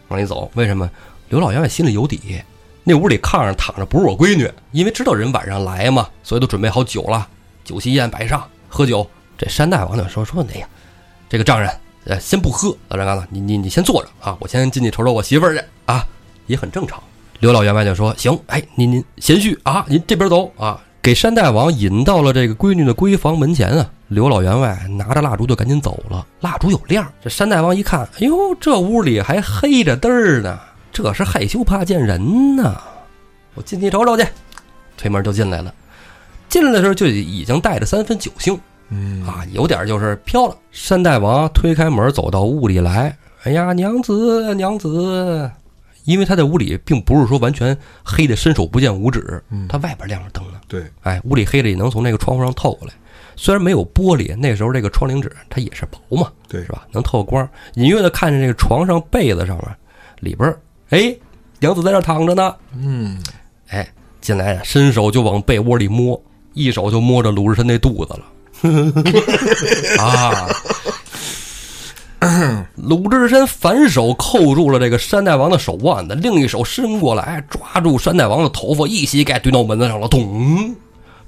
[0.08, 0.50] 往里走。
[0.54, 0.88] 为什么？
[1.28, 2.40] 刘老员外心里有底，
[2.84, 7.26] 那屋里炕上躺着不是我闺女，因为知道人晚上来嘛，所以都准备好酒了，
[7.64, 9.08] 酒席宴摆上，喝酒。
[9.38, 10.66] 这山大王就说说，哎呀，
[11.28, 11.70] 这个丈人，
[12.04, 16.06] 呃，先不喝，老张刚子，你你你先坐着啊，我先进去瞅瞅我媳妇儿去啊，
[16.46, 17.02] 也很正常。
[17.40, 23.90] 刘老员外就说：“行，哎，您您贤婿啊，您这边走啊。”给山大王引到了这个闺女的闺房门前啊。
[24.06, 27.04] 刘老员外拿着蜡烛就赶紧走了，蜡烛有亮。
[27.20, 30.60] 这山大王一看，哎呦，这屋里还黑着灯儿呢，
[30.92, 32.80] 这是害羞怕见人呐。
[33.54, 34.26] 我进去瞅瞅去，
[34.96, 35.74] 推门就进来了。
[36.48, 38.58] 进来的时候就已经带着三分酒兴，
[38.90, 40.56] 嗯啊，有点就是飘了。
[40.70, 45.50] 山大王推开门走到屋里来，哎呀，娘子，娘子，
[46.04, 50.60] 因为他在屋里并不是说完全黑的伸手不见五指，嗯他外边亮着灯呢。
[50.68, 52.92] 对，哎，屋里黑的也能从那个窗户上透过来。
[53.34, 56.86] 虽然没有玻璃，那时候这个窗棂纸它也是薄嘛，对是吧？
[56.92, 59.66] 能透光，隐约的看见这个床上被子上面
[60.20, 60.60] 里边儿，
[60.92, 61.14] 哎，
[61.58, 62.54] 娘子在这躺着呢。
[62.76, 63.18] 嗯
[63.68, 63.88] 哎，
[64.20, 66.20] 进来伸手就往被窝里摸，
[66.52, 68.26] 一手就摸着鲁智深那肚子了。
[69.98, 70.46] 啊！
[72.76, 80.76] 鲁智深反手扣住了这个山大王的手腕子，另一手伸过来抓住山大王的头发，一膝盖怼到门子上了，咚！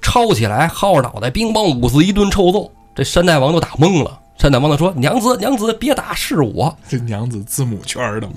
[0.02, 2.70] 抄起来，薅着脑袋，乒乓五四一顿臭揍。
[2.94, 4.20] 这山大王都打懵了。
[4.36, 6.76] 山大王就说：“娘子，娘子，别打，是我。
[6.88, 8.34] 这娘子字母圈儿的嘛。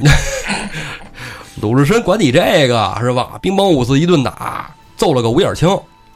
[1.62, 3.38] 鲁智深管你这个是吧？
[3.42, 5.68] 兵乓五四一顿打，揍了个五眼青。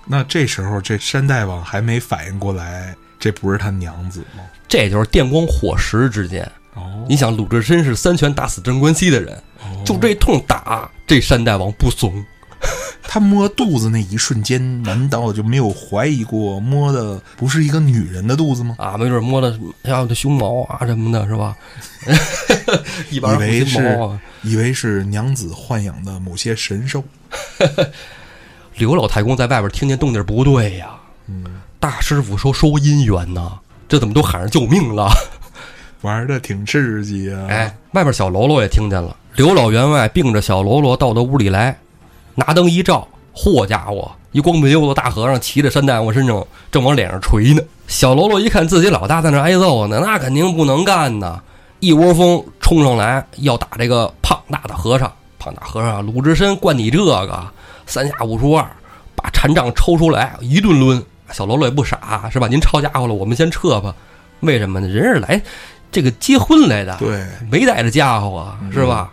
[0.06, 4.44] 那这时候这山大王还没反应过来，这不是他娘子吗？
[4.68, 6.50] 这就是电光火石之间。
[6.76, 9.38] 哦，你想，鲁智深是三拳打死镇关西的人，
[9.84, 12.24] 就这通打，这山大王不怂。
[13.04, 18.76] 他摸肚子那一瞬间，难道就没有怀疑过摸的不是一个女人的肚子吗？
[18.78, 19.50] 啊，没准摸的
[19.84, 21.56] 呀，这胸毛啊什么的，是吧？
[23.12, 24.00] 以为是。
[24.44, 27.04] 以为是娘子豢养的某些神兽。
[28.76, 30.96] 刘老太公在外边听见动静不对呀，
[31.28, 33.52] 嗯，大师傅说收姻缘呢，
[33.88, 35.12] 这怎么都喊上救命了？
[36.02, 37.46] 玩的挺刺激啊！
[37.50, 41.78] 哎，外边小喽啰也听见了，刘老员外并着小喽啰到他屋里来，
[42.36, 47.62] 拿灯一照，嚯家伙，一光不溜的大和尚骑着山大王身上，正往脸上捶呢。
[47.88, 51.42] 小喽啰一看自己老大在那挨揍呢，那肯定不能干呐，
[51.80, 55.12] 一窝蜂冲上来要打这个胖大的和尚。
[55.38, 57.44] 胖大和尚鲁智深惯你这个，
[57.88, 58.64] 三下五除二
[59.16, 61.04] 把禅杖抽出来一顿抡。
[61.32, 62.48] 小喽啰也不傻，是吧？
[62.48, 63.96] 您抄家伙了，我们先撤吧。
[64.42, 64.88] 为什么呢？
[64.88, 65.42] 人是来
[65.92, 69.12] 这个结婚来的，对，没带着家伙啊，是吧？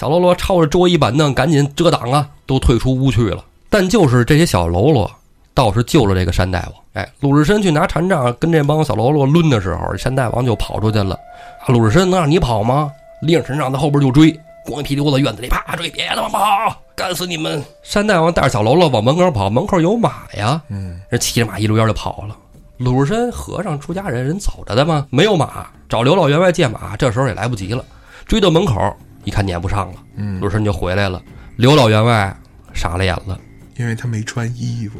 [0.00, 3.44] 小喽啰抄着桌椅板凳，赶紧遮挡啊，都退出屋去了。
[3.68, 5.10] 但就是这些小喽啰，
[5.52, 6.72] 倒是救了这个山大王。
[6.94, 11.14] 哎，鲁智深去拿禅杖跟这帮小喽啰抡的时候，山大王就跑出去了。
[11.60, 12.90] 啊，鲁智深能让你跑吗？
[13.20, 14.34] 拎着禅杖在后边就追。
[14.64, 17.62] 光屁溜子院子里啪追，别他妈跑，干死你们！
[17.82, 22.34] 山大王带着小喽啰往门口跑，门口有马呀，嗯，人骑着马一溜烟就跑了。
[22.78, 25.06] 鲁智深和尚出家人人走着的吗？
[25.10, 27.84] 没有马，找刘老员外借马，这时候也来不及了。
[28.26, 31.20] 追到门口一看撵不上了，嗯鲁智深就回来了。
[31.56, 32.34] 刘老员外
[32.72, 33.38] 傻了眼了
[33.76, 34.98] 因为他没穿衣服。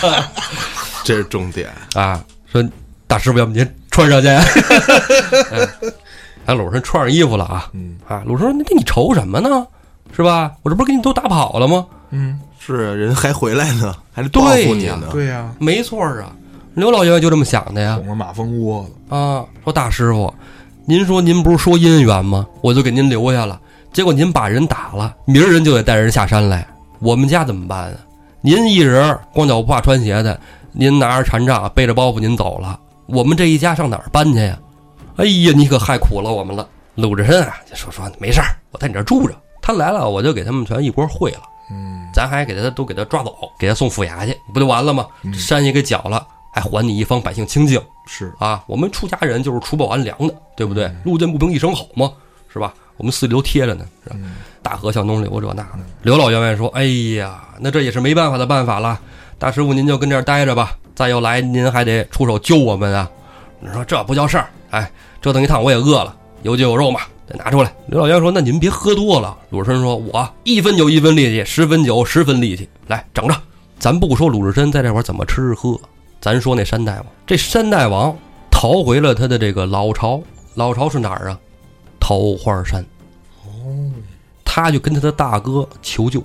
[1.04, 1.68] 这是重点。
[1.94, 2.62] 啊，说
[3.06, 4.28] 大师傅，要不您穿上去？
[5.50, 5.68] 哎，
[6.46, 8.22] 哎鲁智深穿上衣服了啊嗯啊！
[8.24, 9.66] 鲁智深说：“那你愁什么呢？
[10.14, 10.52] 是吧？
[10.62, 11.86] 我这不是给你都打跑了吗？
[12.10, 15.08] 嗯，是啊人还回来呢，还得报复你呢。
[15.12, 16.32] 对呀、没错儿啊。”
[16.74, 17.96] 刘老员外就这么想的呀。
[17.98, 19.16] 捅了马蜂窝了。
[19.16, 20.32] 啊，说大师傅，
[20.84, 22.44] 您说您不是说姻缘吗？
[22.60, 23.60] 我就给您留下了，
[23.92, 26.66] 结果您把人打了，明儿人就得带人下山来，
[26.98, 27.98] 我们家怎么办啊？
[28.40, 30.38] 您一人光脚不怕穿鞋的，
[30.72, 34.58] 您拿着禅杖背着包袱您走了，我们这一家上哪儿搬去呀？
[35.16, 36.66] 哎呀，你可害苦了我们了。
[36.96, 45.06] 鲁智深啊，就说说没事儿，我在你这儿住着，他来了我就给他们全一锅烩了，嗯，咱还给他都给他抓走，给他送府衙去，不就完了吗？
[45.32, 47.80] 山也给缴了，还还你一方百姓清净。
[48.06, 50.92] 是，啊，我们出家人就是除暴安良的，对不对？
[51.04, 52.12] 路见不平一声吼嘛，
[52.52, 52.74] 是吧？
[52.98, 54.16] 我们四里都贴着呢，是吧？
[54.60, 55.78] 大河向东流，这那的。
[56.02, 56.84] 刘老员外说：“哎
[57.16, 59.00] 呀，那这也是没办法的办法了。
[59.38, 63.10] 大师傅您就跟这儿待着吧，再要来您还得出手救我们啊。”
[63.58, 67.72] 你说这不叫事儿，哎，折腾一趟我也饿了，有酒有肉嘛，得拿出来。
[67.86, 73.34] 刘老员外说：“那您别喝多了。”鲁智深说：“我一分酒一分力气，十分酒十分力气，来整着。
[73.78, 75.80] 咱不说鲁智深在这块儿怎么吃喝，
[76.22, 78.16] 咱说那山大王，这山大王
[78.48, 80.22] 逃回了他的这个老巢，
[80.54, 81.38] 老巢是哪儿啊？
[81.98, 82.80] 桃花山。
[83.44, 83.90] 哦，
[84.44, 86.22] 他就跟他的大哥求救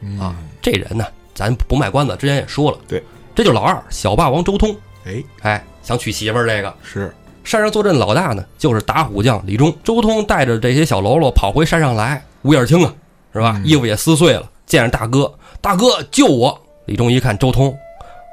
[0.00, 0.36] 嗯啊。
[0.62, 3.02] 这人呢，咱不卖关子，之前也说了，对，
[3.34, 4.72] 这就是老二小霸王周通。
[5.06, 9.76] 哎，哎，想娶媳妇儿这个是，山上坐镇老大呢，就是打虎将李忠。
[9.82, 12.94] 周通带着这些小喽啰跑回山上来，五眼青啊，
[13.32, 13.60] 是吧？
[13.64, 16.56] 衣服也撕碎了，见着大哥，大哥救我！
[16.86, 17.76] 李忠一看周通，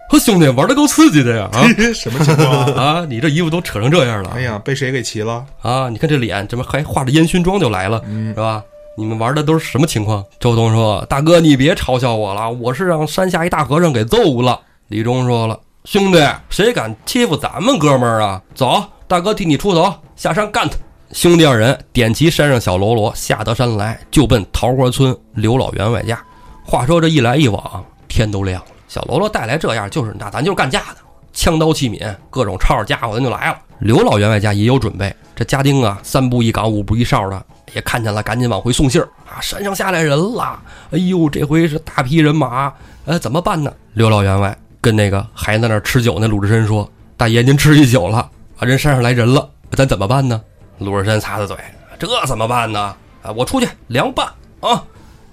[0.09, 1.61] 和兄弟玩的够刺激的呀啊！
[1.93, 2.81] 什么情况啊？
[2.81, 5.45] 啊，你这衣服都扯成这样了哎呀，被谁给骑了？
[5.61, 5.87] 啊！
[5.87, 8.63] 你看这脸，怎么还化着烟熏妆就来了，嗯是吧？
[8.97, 10.25] 你们玩的都是什么情况？
[10.39, 16.17] 周通说：“大哥，你别嘲笑我了，我是让山下一大和尚给揍了。”李忠说了：“兄弟，
[16.49, 18.41] 谁敢欺负咱们哥们儿啊？
[18.55, 20.75] 走，大哥替你出头，下山干他！”
[21.13, 26.19] 兄弟二人点齐山上小喽啰，下得山来，就奔桃花村刘老员外家。
[26.65, 28.67] 话说这一来一往，天都亮了。
[28.89, 30.97] 小喽啰带来这样，就是那咱就是干架的，
[31.31, 33.57] 枪刀器皿，各种抄着家伙，咱就来了。
[33.77, 37.41] 刘老员外家也有准备，这家丁啊，三步一岗，五步一哨的，
[37.73, 39.39] 也看见了，赶紧往回送信儿啊！
[39.39, 40.59] 山上下来人了，
[40.91, 42.73] 哎呦，这回是大批人马，
[43.05, 43.71] 呃，怎么办呢？
[43.93, 48.17] 刘老员外跟那个还在那儿吃酒那鲁智深说：“大爷，您吃一宿了
[48.57, 50.41] 啊，人山上来人了，咱怎么办呢？”
[50.79, 51.55] 鲁智深擦擦嘴
[51.99, 52.95] ：“这怎么办呢？
[53.21, 54.27] 啊，我出去凉拌
[54.61, 54.83] 啊！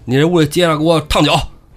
[0.04, 1.32] 你这屋里接着给我烫酒，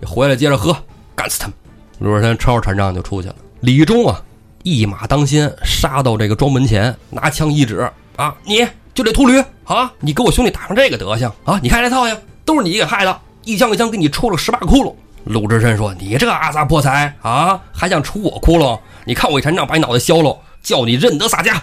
[0.05, 0.75] 回来接着喝，
[1.15, 1.55] 干死他们！”
[1.99, 3.35] 鲁智深抄着禅杖就出去了。
[3.59, 4.21] 李忠啊，
[4.63, 11.59] 一马当先，杀到这个庄门前，拿枪一指啊，你就这秃驴啊，你给我兄弟打成这个德行啊！
[11.61, 14.93] 你看这套呀，都是你给害的，一枪一枪给你戳了十八窟窿。
[15.25, 18.79] 鲁智深说：“你这个阿萨破财啊，还想戳我窟窿？
[19.05, 21.61] 你看我一禅杖把你脑袋削了，叫你认得洒家！”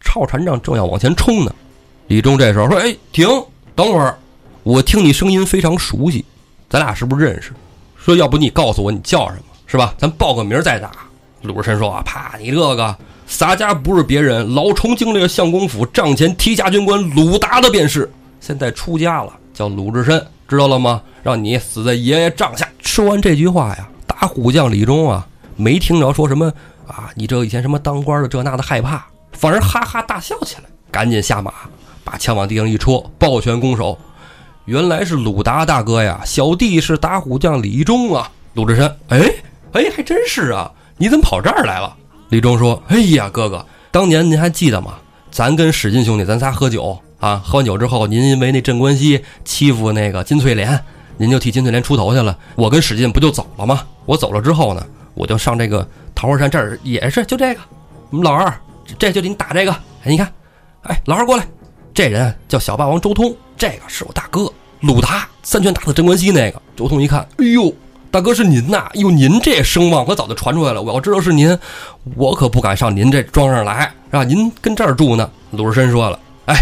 [0.00, 1.52] 抄禅杖正要往前冲呢，
[2.06, 3.26] 李忠这时候说：“哎，停，
[3.74, 4.18] 等会儿，
[4.62, 6.24] 我听你声音非常熟悉，
[6.68, 7.52] 咱俩是不是认识？
[7.96, 9.94] 说要不你告诉我你叫什么，是吧？
[9.96, 10.90] 咱报个名再打。”
[11.42, 12.96] 鲁智深说：“啊，怕你这个
[13.28, 21.00] 洒家不是别人，老崇经历了相公府帐前提辖军官鲁达的便是，现在出家了，叫鲁智深，知道了吗？
[21.22, 26.52] 让你死在爷爷帐下。”说完这句话呀，打虎将李忠啊，没听着说什么
[26.88, 31.52] 啊，你这以前什么当官的这那的害怕，反而哈哈大笑起来，赶紧下马，
[32.02, 33.96] 把枪往地上一戳，抱拳拱手。
[34.64, 38.28] 原来是鲁达大哥呀，小弟是打虎将李忠啊。
[38.54, 39.32] 鲁智深，哎
[39.78, 41.94] 哎，还真是啊，你怎么跑这儿来了？
[42.30, 44.94] 李忠说：“哎呀，哥哥，当年您还记得吗？
[45.30, 50.84] 咱跟史进兄弟，咱仨喝酒啊，喝完酒之后，您因为那镇关西欺负那个金翠莲，
[51.16, 52.36] 您就替金翠莲出头去了。
[52.56, 53.86] 我跟史进不就走了吗？
[54.04, 57.60] 我走了之后呢，我就上这个桃花山这儿也是就这个，
[58.10, 58.52] 我们老二
[58.98, 59.70] 这就得你打这个。
[59.70, 60.32] 哎，你看，
[60.82, 61.46] 哎，老二过来，
[61.94, 66.60] 这人叫小霸王周通，这个是我大哥鲁达，三拳打死镇关西那个。
[66.74, 67.72] 周通一看，哎呦，
[68.10, 68.86] 大哥是您呐！
[68.94, 70.80] 哎呦，您这声望可早就传出来了。
[70.80, 71.56] 我要知道是您，
[72.16, 75.30] 我可不敢上您这庄上来，让您跟这儿住呢。
[75.50, 76.56] 鲁智深说了，哎，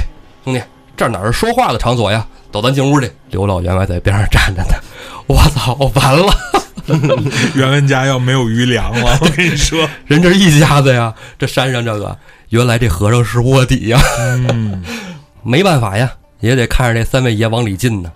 [0.44, 0.60] 兄弟，
[0.96, 2.26] 这哪是说话的场所呀？
[2.52, 3.10] 走，咱进屋去。
[3.30, 4.74] 刘老员外在边上站着呢。
[5.28, 6.32] 我操，完了！
[7.54, 12.16] 袁文家要没有余粮了，我跟你说，人这一家子呀，这山上这个，
[12.50, 14.00] 原来这和尚是卧底呀。
[14.18, 14.82] 嗯，
[15.42, 18.10] 没办法呀，也得看着这三位爷往里进呢。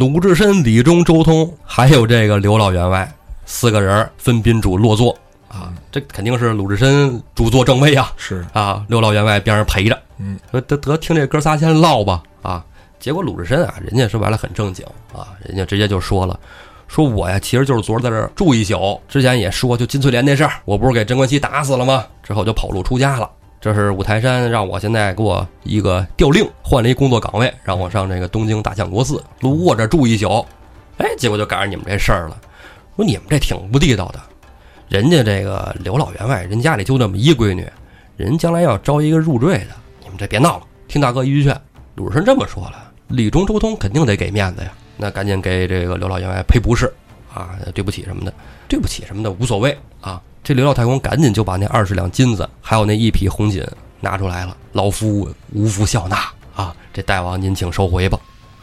[0.00, 3.06] 鲁智深、李忠、周通，还有这个刘老员外
[3.44, 5.14] 四个人分宾主落座
[5.46, 5.74] 啊。
[5.92, 10.02] 这肯定是鲁智深主坐正位啊，是啊，刘老员外边上陪着。
[10.16, 12.64] 嗯，说得得听这哥仨先唠吧啊。
[12.98, 16.40] 结果鲁智深啊，人家说白了很正经啊，人家直接就说了，
[16.88, 22.06] 说我呀其实就是昨儿在这儿住一宿，之前也说就金翠莲那事儿，我不是给贞观西打死了吗？
[22.22, 23.30] 之后就跑路出家了。
[23.60, 30.46] 这是五台山让我现在给我一个调令，换了一工作岗位，让我上这个东京大相国寺路卧这住一宿。
[30.96, 32.40] 哎，结果就赶上你们这事儿了，
[32.96, 34.20] 说你们这挺不地道的。
[34.88, 37.68] 人家这个刘老员外，人家里就那么一闺女，
[38.16, 41.60] 人将来要招一个入赘的，你们这别闹了，听大哥一句劝。
[41.96, 42.90] 鲁智深这么说了。
[43.08, 46.90] 李忠、周通肯定得给面子呀，那赶紧给这个刘老员外赔不是，
[47.34, 48.32] 啊，对不起什么的，
[48.68, 50.20] 对不起什么的无所谓啊。
[50.42, 53.64] 这刘老太公赶紧就把那二十两金子，还有那一匹红锦
[54.00, 56.16] 拿出来了，老夫无福笑纳
[56.54, 58.18] 啊，这大王您请收回吧。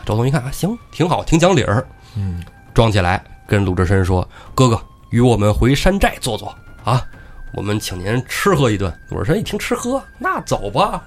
[0.06, 1.86] 周通一看啊，行，挺好，挺讲理儿，
[2.16, 7.06] 嗯，装起来跟鲁智深说：“哥哥，与我们回山寨坐坐啊，
[7.54, 11.04] 我们请您吃喝一顿。”鲁智深一听吃喝，那走吧。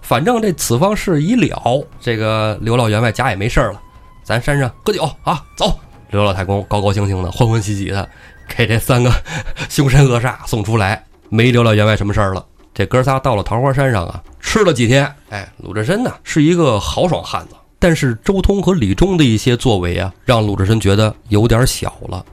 [0.00, 3.80] 反正这此方事已了，这个刘老员外家也没事了，
[4.22, 5.78] 咱山上喝酒啊，走！
[6.10, 8.08] 刘老太公高高兴兴的，欢欢喜喜的，
[8.48, 9.12] 给这三个
[9.68, 12.44] 凶神恶煞送出来，没刘老员外什么事儿了。
[12.72, 15.12] 这哥仨到了桃花山上啊，吃了几天。
[15.30, 22.24] 哎，鲁智深呢是一个豪爽汉子，但是周通和李忠的一些作为啊，让鲁智深觉得有点小了，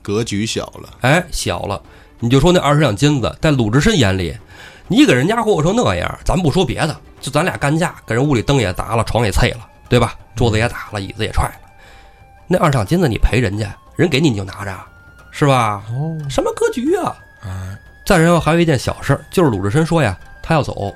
[0.00, 0.88] 格局小了。
[1.02, 1.80] 哎，小了。
[2.18, 4.36] 你就说那二十两金子，在鲁智深眼里，
[4.88, 6.96] 你给人家霍霍成那样，咱不说别的。
[7.20, 10.14] 就咱俩干架，给人屋里灯也砸了，床也碎了，对吧？
[10.34, 11.54] 桌子也打了，椅子也踹了。
[12.46, 14.74] 那二两金子你赔人家，人给你你就拿着，
[15.30, 15.82] 是吧？
[15.90, 17.16] 哦，什么格局啊？
[17.44, 20.94] 哎，再然后还有一件小事，就是鲁智深说呀，他要走，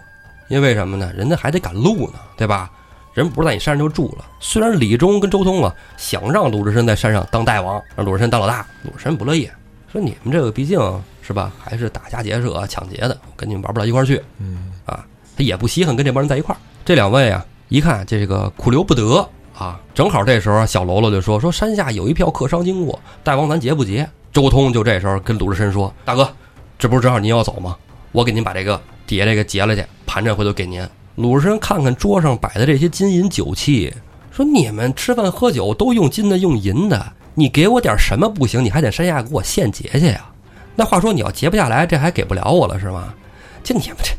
[0.48, 1.12] 因为什么呢？
[1.16, 2.70] 人家还得赶路呢，对吧？
[3.14, 4.24] 人不是在你山上就住了。
[4.40, 9.48] 虽然李忠跟周通啊想让鲁智深在山上当大王，让鲁智深当老大，鲁智深不乐意，
[9.92, 10.78] 说你们这个毕竟
[11.22, 14.20] 是吧，还是打家劫舍、抢劫的，跟你们玩不到一块儿去。
[14.38, 15.04] 嗯，啊。
[15.36, 16.58] 他也不稀罕跟这帮人在一块儿。
[16.84, 26.28] 这两位啊，一看这个苦留不得啊，正好这时候小喽啰就说：“说山下有一票客商经过，大王咱劫不劫？”周通就这时候跟鲁智深说：“大哥，
[26.76, 27.76] 这不是正好您要走吗？
[28.10, 33.94] 我给您把这个底下这个劫了去，盘缠回头给您。”鲁智深看看桌上摆的这些金银酒器，
[34.32, 38.64] 说：“你们吃饭喝酒都用金的用银的，你给我点什么不行？
[38.64, 40.26] 你还得山下给我现劫去呀？
[40.74, 43.14] 那话说你要劫不下来，这还给不了我了是吗？
[43.62, 44.10] 就你们这……”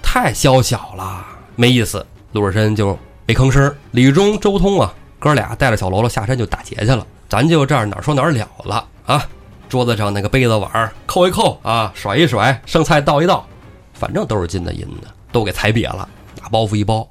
[0.00, 2.06] 太娇小了，没意思。
[2.30, 3.74] 鲁智深就没吭声。
[3.90, 7.04] 李忠、周通啊，哥俩带着小喽啰下山就打劫去了。
[7.28, 9.28] 咱就这儿哪说哪了了啊！
[9.74, 13.44] 桌子上那个杯子碗扣一扣啊，甩一甩，剩菜倒一倒，
[13.92, 16.08] 反正都是金的银的，都给踩瘪了，
[16.40, 17.10] 拿包袱一包，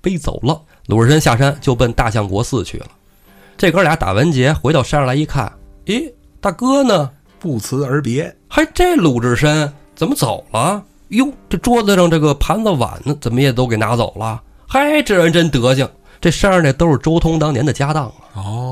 [0.00, 0.60] 背走了。
[0.86, 2.86] 鲁智深下山就奔大相国寺去了。
[3.56, 5.52] 这哥俩打完劫回到山上来一看，
[5.86, 7.08] 咦，大哥呢？
[7.38, 8.36] 不辞而别。
[8.48, 10.82] 还这鲁智深怎么走了？
[11.10, 14.42] 哟，这桌子上这个盘子碗呢，怎么也都给拿走了？
[14.66, 15.88] 嗨，这人真德行！
[16.20, 18.12] 这山上那都是周通当年的家当啊！
[18.34, 18.69] 哦，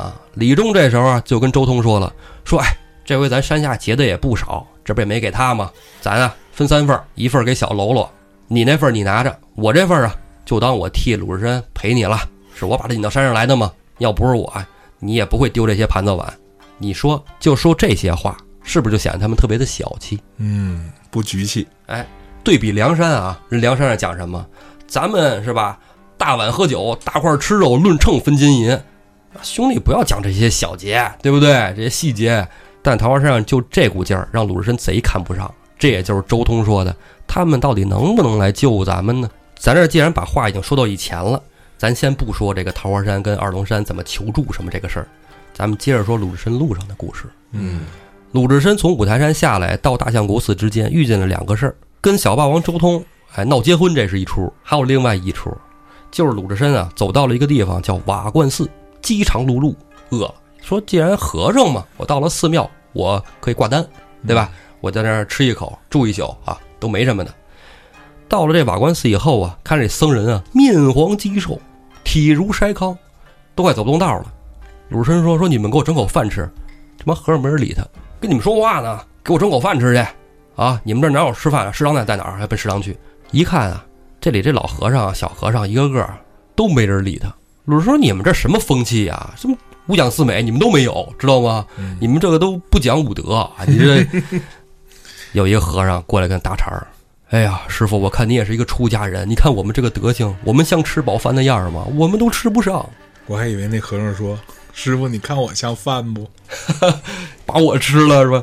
[0.00, 2.12] 啊，李忠这时候啊就跟周通说了，
[2.44, 2.66] 说哎，
[3.04, 5.70] 这回咱山下劫的也不少，这不也没给他吗？
[6.00, 8.10] 咱啊分三份，一份给小喽啰，
[8.48, 12.18] 你那份你拿着，我这份啊就当我替鲁智深赔你了，
[12.54, 13.70] 是我把他引到山上来的吗？
[13.98, 14.52] 要不是我，
[14.98, 16.32] 你也不会丢这些盘子碗。
[16.78, 20.18] 你说就说这些话，是不是就显得他们特别的小气？
[20.38, 20.90] 嗯。
[21.10, 22.06] 不局气，哎，
[22.44, 24.46] 对比梁山啊，人梁山上讲什么？
[24.86, 25.76] 咱们是吧？
[26.16, 28.80] 大碗喝酒，大块吃肉，论秤分金银。
[29.42, 31.72] 兄弟，不要讲这些小节，对不对？
[31.76, 32.46] 这些细节。
[32.82, 35.52] 但桃花山上就这股劲儿，让鲁智深贼看不上。
[35.78, 36.94] 这也就是周通说的，
[37.26, 39.30] 他们到底能不能来救咱们呢？
[39.56, 41.42] 咱这既然把话已经说到以前了，
[41.76, 45.06] 咱先不说这个桃花山跟二龙山怎么求助什么这个事儿，
[45.52, 47.24] 咱们接着说鲁智深路上的故事。
[47.52, 47.80] 嗯。
[48.32, 55.50] 鲁智深从五台山下来，到大相国寺之间遇见了两个事儿，跟小霸王周通哎闹结婚，这是一出；还有另外一出，
[56.10, 58.68] 就是鲁智深啊走到了一个地方叫瓦罐寺，
[59.02, 59.74] 饥肠辘辘，
[60.10, 63.86] 饿了，说既然和尚嘛，我到了寺庙，我可以挂单，
[64.26, 64.50] 对吧？
[64.80, 67.34] 我在那儿吃一口，住一宿啊，都没什么的。
[68.28, 71.60] 到了这瓦官寺以后啊，看这僧人啊面黄肌瘦，
[72.04, 72.96] 体如筛糠，
[73.54, 74.32] 都快走不动道了。
[74.88, 76.48] 鲁智深说：“说你们给我整口饭吃。”
[76.96, 77.82] 这帮和尚没人理他。
[78.20, 80.06] 跟你们说话呢，给我整口饭吃去，
[80.54, 80.80] 啊！
[80.84, 81.72] 你们这哪有吃饭啊？
[81.72, 82.36] 食堂在在哪儿？
[82.36, 82.98] 还奔食堂去？
[83.30, 83.84] 一看啊，
[84.20, 86.06] 这里这老和尚、小和尚一个个
[86.54, 87.34] 都没人理他。
[87.70, 89.30] 鲁智说：“你们这什么风气呀？
[89.36, 89.56] 什么
[89.86, 91.64] 五讲四美，你们都没有，知道吗？
[92.00, 94.04] 你们这个都不讲武德。”你这
[95.32, 96.84] 有一个和尚过来跟他搭茬儿
[97.30, 101.86] ：“哎呀，师傅，我看你也是一个出家人，你看我们这个德行，我们像吃饱饭的样儿吗？
[101.96, 102.84] 我们都吃不上。
[103.26, 104.36] 我还以为那和尚说
[104.74, 106.28] ：“师傅，你看我像饭不？
[107.46, 108.42] 把我吃了是吧？”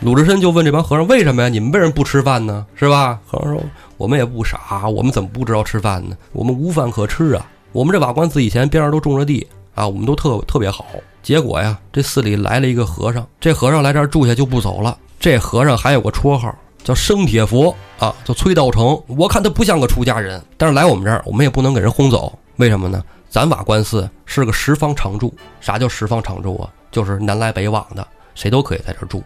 [0.00, 1.48] 鲁智深就问这帮和尚：“为什么呀？
[1.48, 2.64] 你们为什么不吃饭呢？
[2.76, 3.60] 是吧？”和尚说
[3.98, 6.16] ：“我们也不傻，我们怎么不知道吃饭呢？
[6.30, 7.44] 我们无饭可吃啊！
[7.72, 10.86] 我们这瓦官寺以前边上都种着地啊，我们都特特别好。
[11.22, 14.96] 结果呀，这寺里来了一个和尚，这和尚来这儿住下就不走了。
[15.20, 19.00] 这和尚还有个绰号叫生铁佛啊，叫崔道成。
[19.06, 22.36] 我看他不像个出家人，但是来我们这儿，我们也不能给人轰走。
[22.56, 23.04] 为什么呢？
[23.28, 25.34] 咱瓦官寺是个十方常住。
[25.60, 26.70] 啥叫十方常住啊？
[26.90, 29.22] 就是南来北往的，谁都可以在这儿住。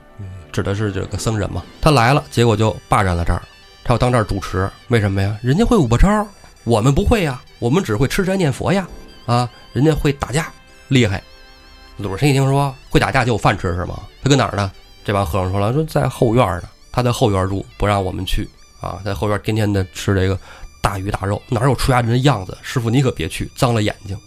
[0.50, 1.62] 指的是这个僧人嘛。
[1.80, 3.40] 他来了，结果就霸占了这儿，
[3.84, 4.68] 他要当这儿主持。
[4.88, 5.38] 为什么呀？
[5.40, 6.26] 人家会五八招，
[6.64, 8.88] 我们不会呀，我们只会吃斋念佛呀。
[9.24, 10.52] 啊，人家会打架，
[10.88, 11.22] 厉害。
[11.96, 14.00] 鲁智深一听说会打架就有饭吃是吗？
[14.20, 14.72] 他搁哪儿呢？
[15.04, 16.64] 这帮和尚说了，说在后院呢。
[16.90, 18.48] 他在后院住，不让我们去
[18.80, 20.36] 啊，在后院天天的吃这个
[20.82, 22.58] 大鱼大肉，哪有出家人的样子？
[22.62, 24.18] 师傅你可别去，脏了眼睛。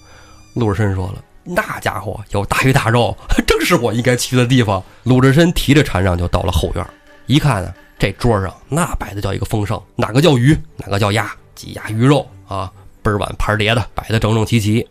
[0.54, 3.16] 鲁智深说了，那家伙有大鱼大肉，
[3.46, 4.82] 正是我应该去的地方。
[5.04, 6.90] 鲁智深提着禅杖就到了后院，
[7.26, 12.72] 一看呢，这桌上那摆的叫一个丰盛，哪个叫鱼，哪个叫鸭，鸡鸭鱼肉啊，
[13.06, 14.86] 倍儿碗盘碟的摆的整整齐齐。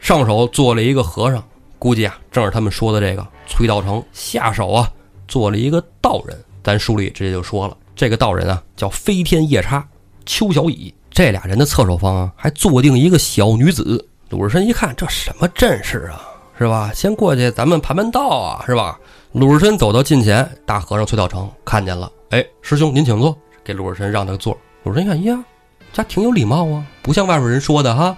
[0.00, 1.40] 上手做了一个和尚，
[1.78, 4.02] 估计啊正是他们说的这个崔道成。
[4.12, 4.90] 下手啊
[5.28, 6.36] 做了一个道人。
[6.64, 9.86] 咱书里直接就说了，这个道人啊叫飞天夜叉
[10.26, 14.04] 邱小乙，这俩人的侧手方啊还坐定一个小女子。
[14.28, 16.20] 鲁智深一看，这什么阵势啊，
[16.58, 16.90] 是吧？
[16.94, 18.98] 先过去咱们盘盘道啊，是吧？
[19.32, 24.56] 鲁智深走到近前，大和尚崔道成看见了，哎，师兄您请坐，给鲁智深让他坐。
[24.82, 25.44] 鲁智深一看，呀，
[25.92, 28.16] 这挺有礼貌啊，不像外边人说的哈。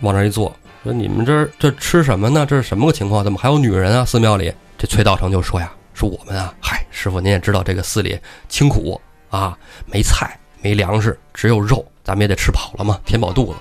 [0.00, 2.46] 往那一坐，说你们这这吃什么呢？
[2.46, 3.24] 这是什么个情况？
[3.24, 4.04] 怎么还有女人啊？
[4.04, 5.72] 寺庙里，这崔道成就说呀。
[5.92, 8.18] 说我们啊，嗨，师傅您也知道这个寺里
[8.48, 13.58] 清苦啊，没菜没粮食，只有肉，咱们也得吃饱了嘛，填饱肚子。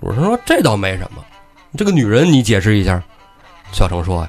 [0.00, 1.24] 鲁智深说这倒没什么，
[1.76, 3.00] 这个女人你解释一下。
[3.72, 4.28] 小成说，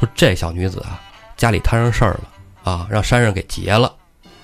[0.00, 1.00] 说这小女子啊，
[1.36, 2.20] 家里摊上事儿了
[2.64, 3.92] 啊，让山上给劫了，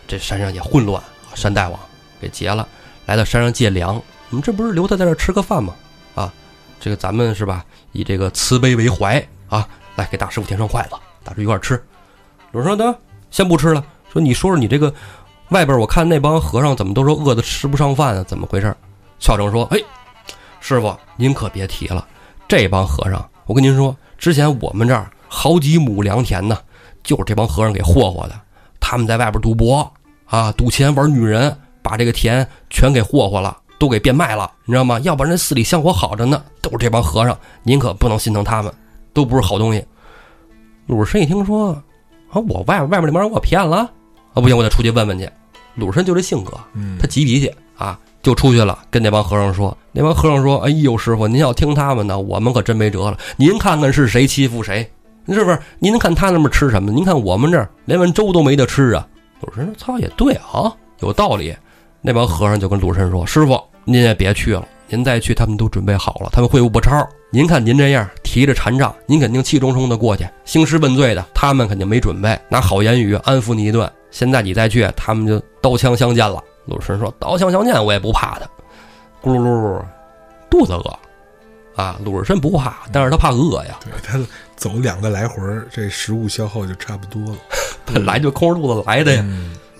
[0.06, 1.02] 这山上也混乱，
[1.34, 1.80] 山大王
[2.20, 2.68] 给劫了，
[3.10, 5.74] 来到山上借粮，我们这不是留他在这吃个饭吗？
[6.14, 6.32] 啊，
[6.78, 10.90] 这个咱们是吧，以这个慈悲为怀啊，来给大师傅添双筷子，
[11.24, 11.74] 大师一块吃。
[12.52, 12.96] 鲁智深得
[13.32, 14.94] 先不吃了，说你说说你这个
[15.48, 18.22] 外边，我看那帮和尚怎么都说饿得吃不上饭啊？
[18.28, 18.72] 怎么回事？
[19.18, 19.78] 孝成说：“哎，
[20.60, 22.06] 师傅您可别提了，
[22.46, 26.56] 这帮和尚，我跟您说，之前我们这儿好几亩良田呢，
[27.02, 28.40] 就是这帮和尚给霍霍的。
[28.78, 29.92] 他们在外边赌博
[30.26, 31.58] 啊，赌钱玩女人，
[31.90, 35.00] 把这个田全给霍霍了，都给变卖了，你知道吗？
[35.00, 38.72] 要不然这寺里香火好着呢，都是这帮和尚，您可不能心疼他们，
[39.12, 39.84] 都不是好东西。”
[40.86, 41.82] 鲁智深一听说。
[42.32, 42.38] 啊！
[42.48, 44.34] 我外外面那帮人给我骗了，啊！
[44.34, 45.28] 不行，我得出去问问去。
[45.74, 46.52] 鲁智深就这性格，
[46.96, 49.76] 他急脾气啊，就出去了，跟那帮和尚说。
[49.90, 53.18] 那帮和尚说：“哎呦，师傅，您要听他们的，我们可真没辙了。
[53.36, 54.88] 您看看是谁欺负谁，
[55.26, 55.58] 是不是？
[55.80, 56.92] 您看他那边吃什么？
[56.92, 59.04] 您看我们这儿连碗粥都没得吃啊！”
[59.42, 61.52] 鲁智深说：“操，也对啊，有道理。”
[62.02, 67.06] 那帮和尚就跟鲁智深说：“师傅，您也别去了。”您再去，他们都准备好了，他们会五步超。
[67.30, 73.88] 您看您这样提着禅杖，您肯定气冲冲的过去兴师问罪的，他们肯定没准备，拿好言语安抚你一顿。
[74.10, 76.42] 现在你再去，他们就刀枪相见了。
[76.64, 78.46] 鲁智深说：“刀枪相见，我也不怕他。”
[79.22, 79.80] 咕噜噜，
[80.50, 80.98] 肚子饿
[81.80, 81.96] 啊！
[82.04, 83.78] 鲁智深不怕，但是他怕饿呀。
[83.84, 84.18] 对他
[84.56, 85.40] 走两个来回，
[85.70, 87.38] 这食物消耗就差不多了。
[87.86, 89.24] 本来就空着肚子来的呀。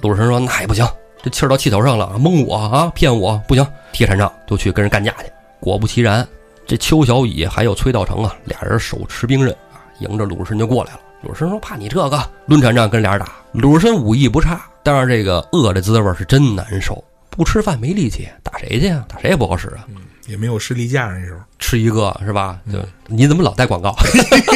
[0.03, 0.87] 鲁智深说：“那也不行。”
[1.23, 5.31] 这气儿到气头上了，蒙我啊，骗我不行，铁禅杖就去跟人干架去。
[5.61, 6.27] 果不其然，
[6.67, 11.01] 这邱小乙还有崔道成啊，俩人手持兵刃啊，迎着鲁智深就过来了。
[11.23, 19.05] 鲁智深说：“怕你这个，抡禅杖跟俩人打。”鲁智深武艺不差，但是这个饿的滋味是真难受，不吃饭没力气，打谁去啊？
[19.07, 19.85] 打谁也不好使啊。
[19.89, 19.97] 嗯，
[20.27, 22.59] 也没有士力架那时候，吃一个是吧？
[22.73, 23.95] 就你怎么老带广告？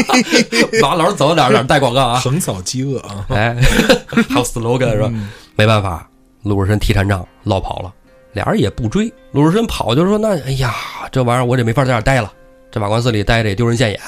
[0.81, 2.21] 老老是走哪哪带广告啊？
[2.21, 3.27] 横扫饥饿啊！
[3.29, 3.55] 哎，
[4.09, 5.13] 还有 slogan 是吧？
[5.57, 6.09] 没办法。
[6.45, 7.93] 鲁智深提禅杖落跑了，
[8.33, 9.13] 俩人也不追。
[9.33, 10.73] 鲁智深跑就说：“那哎呀，
[11.11, 12.33] 这玩意儿我也没法在这待了，
[12.71, 14.01] 这瓦官寺里待着也丢人现眼，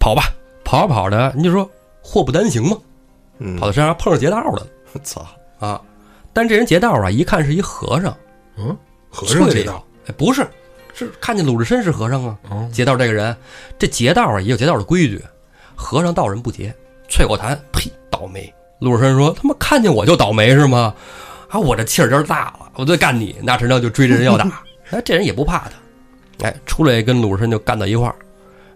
[0.00, 0.22] 跑吧。”
[0.64, 1.68] 跑着跑着，你就说
[2.00, 2.78] 祸不单行嘛，
[3.58, 5.26] 跑到山上碰上劫道的，我操
[5.58, 5.78] 啊！
[6.32, 8.16] 但这人劫道啊，一看是一和尚，
[8.56, 8.74] 嗯，
[9.10, 9.84] 和尚劫道？
[10.06, 10.48] 哎，不是，
[10.94, 12.38] 是看见鲁智深是和尚啊。
[12.72, 13.36] 劫道这个人，
[13.78, 15.22] 这劫道啊也有劫道的规矩，
[15.74, 16.74] 和尚道人不劫。
[17.06, 18.50] 啐口痰，呸，倒霉！
[18.78, 20.94] 鲁智深说：“他妈看见我就倒霉是吗？”
[21.52, 21.58] 啊！
[21.60, 24.62] 我这气儿劲大了，我再干你，那陈章就追着人要打。
[24.90, 25.58] 哎，这人也不怕
[26.38, 28.14] 他，哎，出来跟鲁智深就干到一块儿。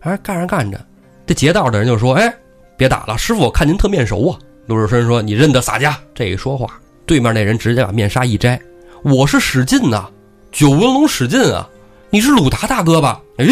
[0.00, 0.78] 哎，干着干着，
[1.26, 2.32] 这劫道的人就说：“哎，
[2.76, 8.60] 别打了，师傅，我看您特面熟啊。”鲁智深说：“你认得洒家？”这一说话，对面那人直接把面纱一摘
[9.02, 10.06] ：“我是史进呐，
[10.52, 11.66] 九纹龙史进啊，
[12.10, 13.22] 你是鲁达大哥吧？
[13.38, 13.46] 哎，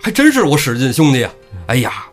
[0.00, 1.32] 还真是我史进兄弟啊！
[1.68, 2.06] 哎呀，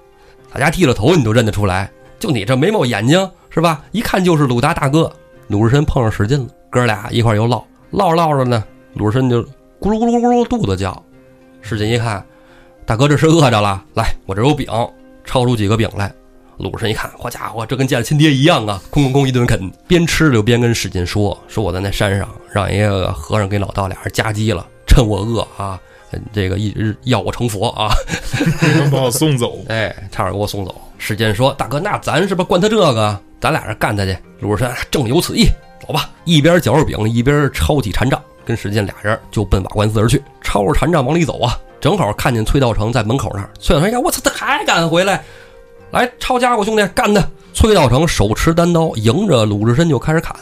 [0.53, 3.83] 洒家剃了头你都认得出来，就你这眉毛眼睛是吧？
[3.91, 5.11] 一看就是鲁达大哥。
[5.47, 9.43] 鲁智深碰上史进了，哥俩一块又唠唠着唠着呢，鲁智深就
[9.79, 11.03] 咕噜咕噜咕噜肚子叫。
[11.61, 12.23] 史进一看，
[12.85, 14.67] 大哥这是饿着了，来，我这有饼，
[15.23, 16.13] 抄出几个饼来。
[16.57, 18.81] 鲁智深一看，好家伙，这跟见了亲爹一样啊！
[18.91, 25.79] 哐哐哐一顿啃，边吃就边跟史进说：“说我在那山上让一个和尚给老道俩人夹击了，趁我饿啊，
[26.31, 27.93] 这个一直要我成佛啊，
[28.77, 29.59] 能把我送走？
[29.67, 33.19] 哎，差点给我送走。”史进说：“大哥，那咱是不是惯他这个？
[33.39, 35.47] 咱俩人干他去。”鲁智深正有此意，
[35.85, 36.09] 走吧！
[36.23, 40.21] 一边嚼着饼，一边抄起禅杖，跟史进俩人就奔瓦官寺而去。
[40.41, 43.49] 抄着禅杖往里走啊，正好看见崔道成在门口那儿。
[43.59, 45.23] 崔道成一看，我操，他还敢回来！
[45.91, 47.23] 来，抄家伙，兄弟，干他！
[47.53, 50.35] 崔道成手持单刀，迎着鲁智深就开始砍。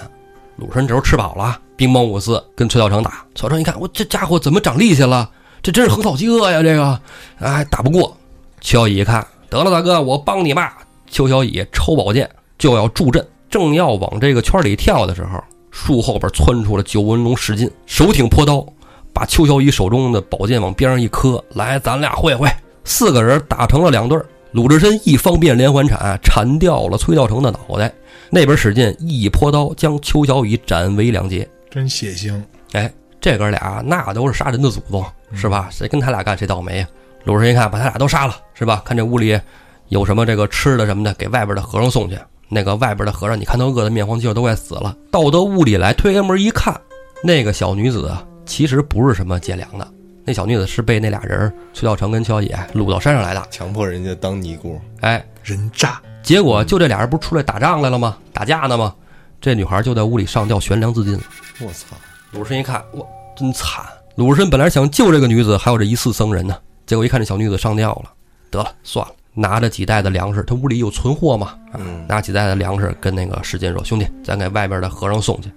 [0.56, 3.26] 鲁智深这时候吃饱了，兵帮五四跟崔道成打。
[3.36, 5.30] 崔道成一看，我这家伙怎么长力气了？
[5.64, 6.62] 这真是横扫饥饿呀！
[6.62, 7.00] 这个，
[7.40, 8.18] 哎，打不过。
[8.60, 10.78] 邱小乙一看，得了，大哥，我帮你吧。
[11.10, 15.42] 邱小乙抽宝剑就要助阵，正要往这个圈里跳的时候，
[15.72, 18.66] 树后边窜出了九纹龙史进，手挺破刀，
[19.14, 22.50] 把邱小乙手中的宝剑往边上一磕，来，咱俩会会。
[22.84, 24.26] 四个人打成了两对儿。
[24.52, 27.92] 鲁智深一方便连环铲，铲掉了崔道成的脑袋。
[28.30, 31.48] 那边史进一泼刀，将邱小乙斩为两截。
[31.72, 32.40] 真血腥！
[32.74, 32.94] 哎，
[33.24, 35.02] 这哥俩那都是杀人的祖宗，
[35.34, 35.70] 是吧？
[35.72, 36.88] 谁跟他俩干谁倒霉呀？
[37.24, 38.82] 鲁智深一看，把他俩都杀了，是吧？
[38.84, 39.40] 看这屋里
[39.88, 42.20] 有什么这个吃的什么的，给外边的和尚送去。
[42.50, 44.94] 那个外边的和尚，你看都饿得面黄肌瘦，都快死了。
[45.10, 46.78] 到到屋里来，推开门一看，
[47.24, 48.14] 那个小女子
[48.46, 49.88] 其实不是什么劫粮的。
[50.26, 56.02] 那小女子是被那俩人崔道成跟乔小野掳到山上来的，强迫人家当尼姑，哎，人渣。
[56.22, 58.18] 结果就这俩人不是出来打仗来了吗？
[58.34, 58.94] 打架呢吗？
[59.40, 61.22] 这女孩就在屋里上吊悬梁自尽了。
[61.62, 61.96] 我操！
[62.34, 63.06] 鲁智深一看，哇，
[63.36, 63.86] 真惨！
[64.16, 66.58] 鲁智深本来想救这个女子，还有这一四僧人呢，
[66.88, 68.12] 结果一看这小女子上吊了，
[68.50, 75.52] 得了，算了，拿着几袋的粮食，他屋里有存货嘛，嗯，拿几袋的粮食跟那个史进说：“兄弟，咱给外边的和尚送去。”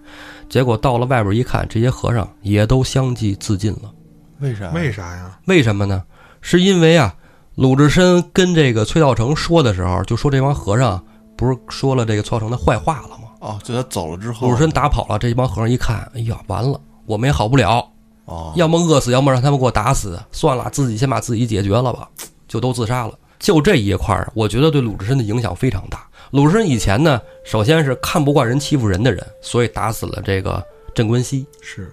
[0.50, 3.90] 结果到了外边一看，这些和尚也都相继自尽了。
[4.40, 4.68] 为啥？
[4.72, 5.38] 为啥呀？
[5.46, 6.02] 为什么呢？
[6.42, 7.14] 是因为啊，
[7.54, 11.02] 鲁智深跟这个崔道成说的时候，就说这帮和尚
[11.36, 13.25] 不是说了这个崔道成的坏话了吗？
[13.46, 17.88] 哦，就他走了之后，鲁智深打跑了，这帮和尚一看，哎呀，完了，我们也好不了，
[18.24, 22.08] 哦，要么饿死，要么让他们给我打死，算了，自己先把自己解决了吧，
[22.48, 23.16] 就都自杀了。
[23.38, 26.04] 就这一块儿，我觉得对鲁智深的影响非常大。
[26.32, 30.60] 鲁智深以前呢，首先是看不惯人欺负人的人，所以打死了这个
[30.94, 31.46] 镇关西。
[31.60, 31.92] 是。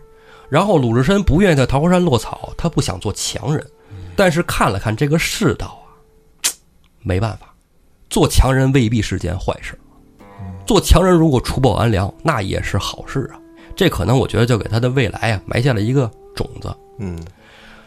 [0.50, 3.64] 然后鲁智深不愿意在桃花山落草，他不想做强人，
[4.16, 5.94] 但是看了看这个世道啊，
[7.04, 7.54] 没办法，
[8.10, 9.78] 做强人未必是件坏事。
[10.66, 13.40] 做强人如果除暴安良，那也是好事啊。
[13.76, 16.74] 这可能我觉得就给他的未来啊埋下了一个种子。
[17.00, 17.18] 嗯，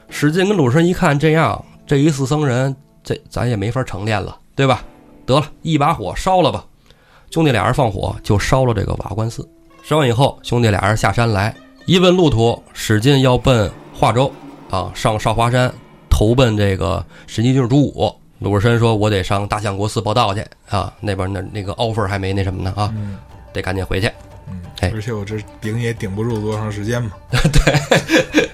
[0.08, 4.84] 史进跟鲁智深一看这样，这一四僧人，这咱也没法成炼了，对吧？
[5.24, 6.64] 得了一把火烧了吧，
[7.30, 9.48] 兄弟俩人放火就烧了这个瓦官寺。
[9.82, 11.54] 烧完以后，兄弟俩人下山来。
[11.84, 14.30] 一问路途，史进要奔华州，
[14.70, 15.72] 啊，上少华山
[16.10, 18.12] 投奔这个神机军主武。
[18.38, 22.92] 鲁智深说：“我得上大相国寺报道去啊，那边那那个 offer 还没那什么呢啊，
[23.52, 24.10] 得赶紧回去。
[24.48, 27.10] 嗯，哎而且我这顶也顶不住多长时间嘛。
[27.30, 28.50] 对，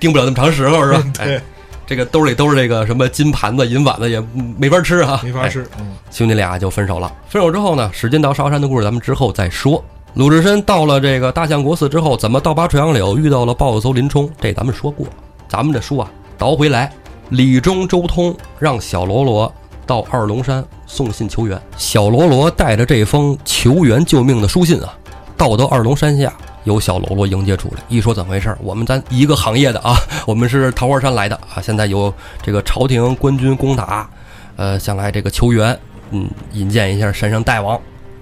[0.00, 1.04] 盯不了那么长时候是吧？
[1.18, 1.42] 对哎，
[1.86, 4.18] 这个兜里都是这个什么金盘子、银碗子，也
[4.58, 5.66] 没法吃啊，哎没法吃。
[5.78, 7.12] 嗯，兄弟俩就分手了。
[7.28, 9.84] 分手之后呢，史进到韶山的故事咱们之后再说。
[10.14, 14.30] 鲁智深到了这个大相国寺之后，怎么倒拔垂杨柳遇到了豹子头林冲？
[14.40, 15.06] 这咱们说过。
[15.48, 16.90] 咱们这书啊，倒回来，
[17.32, 19.50] 李忠、周通让小喽啰
[19.86, 21.58] 到二龙山送信求援。
[21.78, 24.94] 小喽啰带着这封求援救命的书信啊，
[25.34, 26.30] 到到二龙山下，
[26.64, 27.82] 有小喽啰迎接出来。
[27.88, 28.54] 一说怎么回事？
[28.60, 32.12] 我们咱一个行业的啊，我们是桃花山来的啊，现在有
[32.42, 34.10] 这个朝廷官军攻打，
[34.56, 35.78] 呃，想来这个求援，
[36.10, 37.76] 嗯，引荐一下山上大王。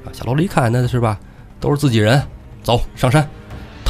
[0.05, 1.19] 啊，小喽啰一看，那是吧？
[1.59, 2.23] 都是自己人，
[2.63, 3.29] 走上山。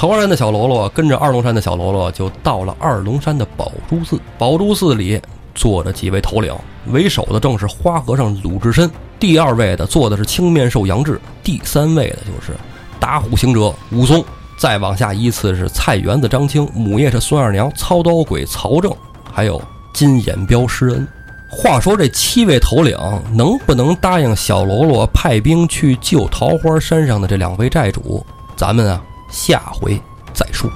[0.01, 4.19] 桃花山的小喽啰跟着二龙山的小喽啰就到了二龙山的宝珠寺。
[4.39, 5.21] 宝珠寺里
[5.55, 12.55] 坐着几位头领，为首的正是花和尚鲁智深，第二位的坐的是青面兽杨志，第三位的就是
[12.99, 14.25] 打虎行者武松。
[14.57, 18.91] 再往下依次是菜园子张青，母夜叉孙二娘，操刀鬼曹正，
[19.31, 19.61] 还有
[19.93, 21.07] 金眼彪施恩。
[21.51, 22.97] 话说这七位头领
[23.35, 28.25] 能不能答应小喽啰派兵去救桃花山上的这两位寨主？
[28.57, 30.01] 咱们啊，下回
[30.35, 30.71] 再说。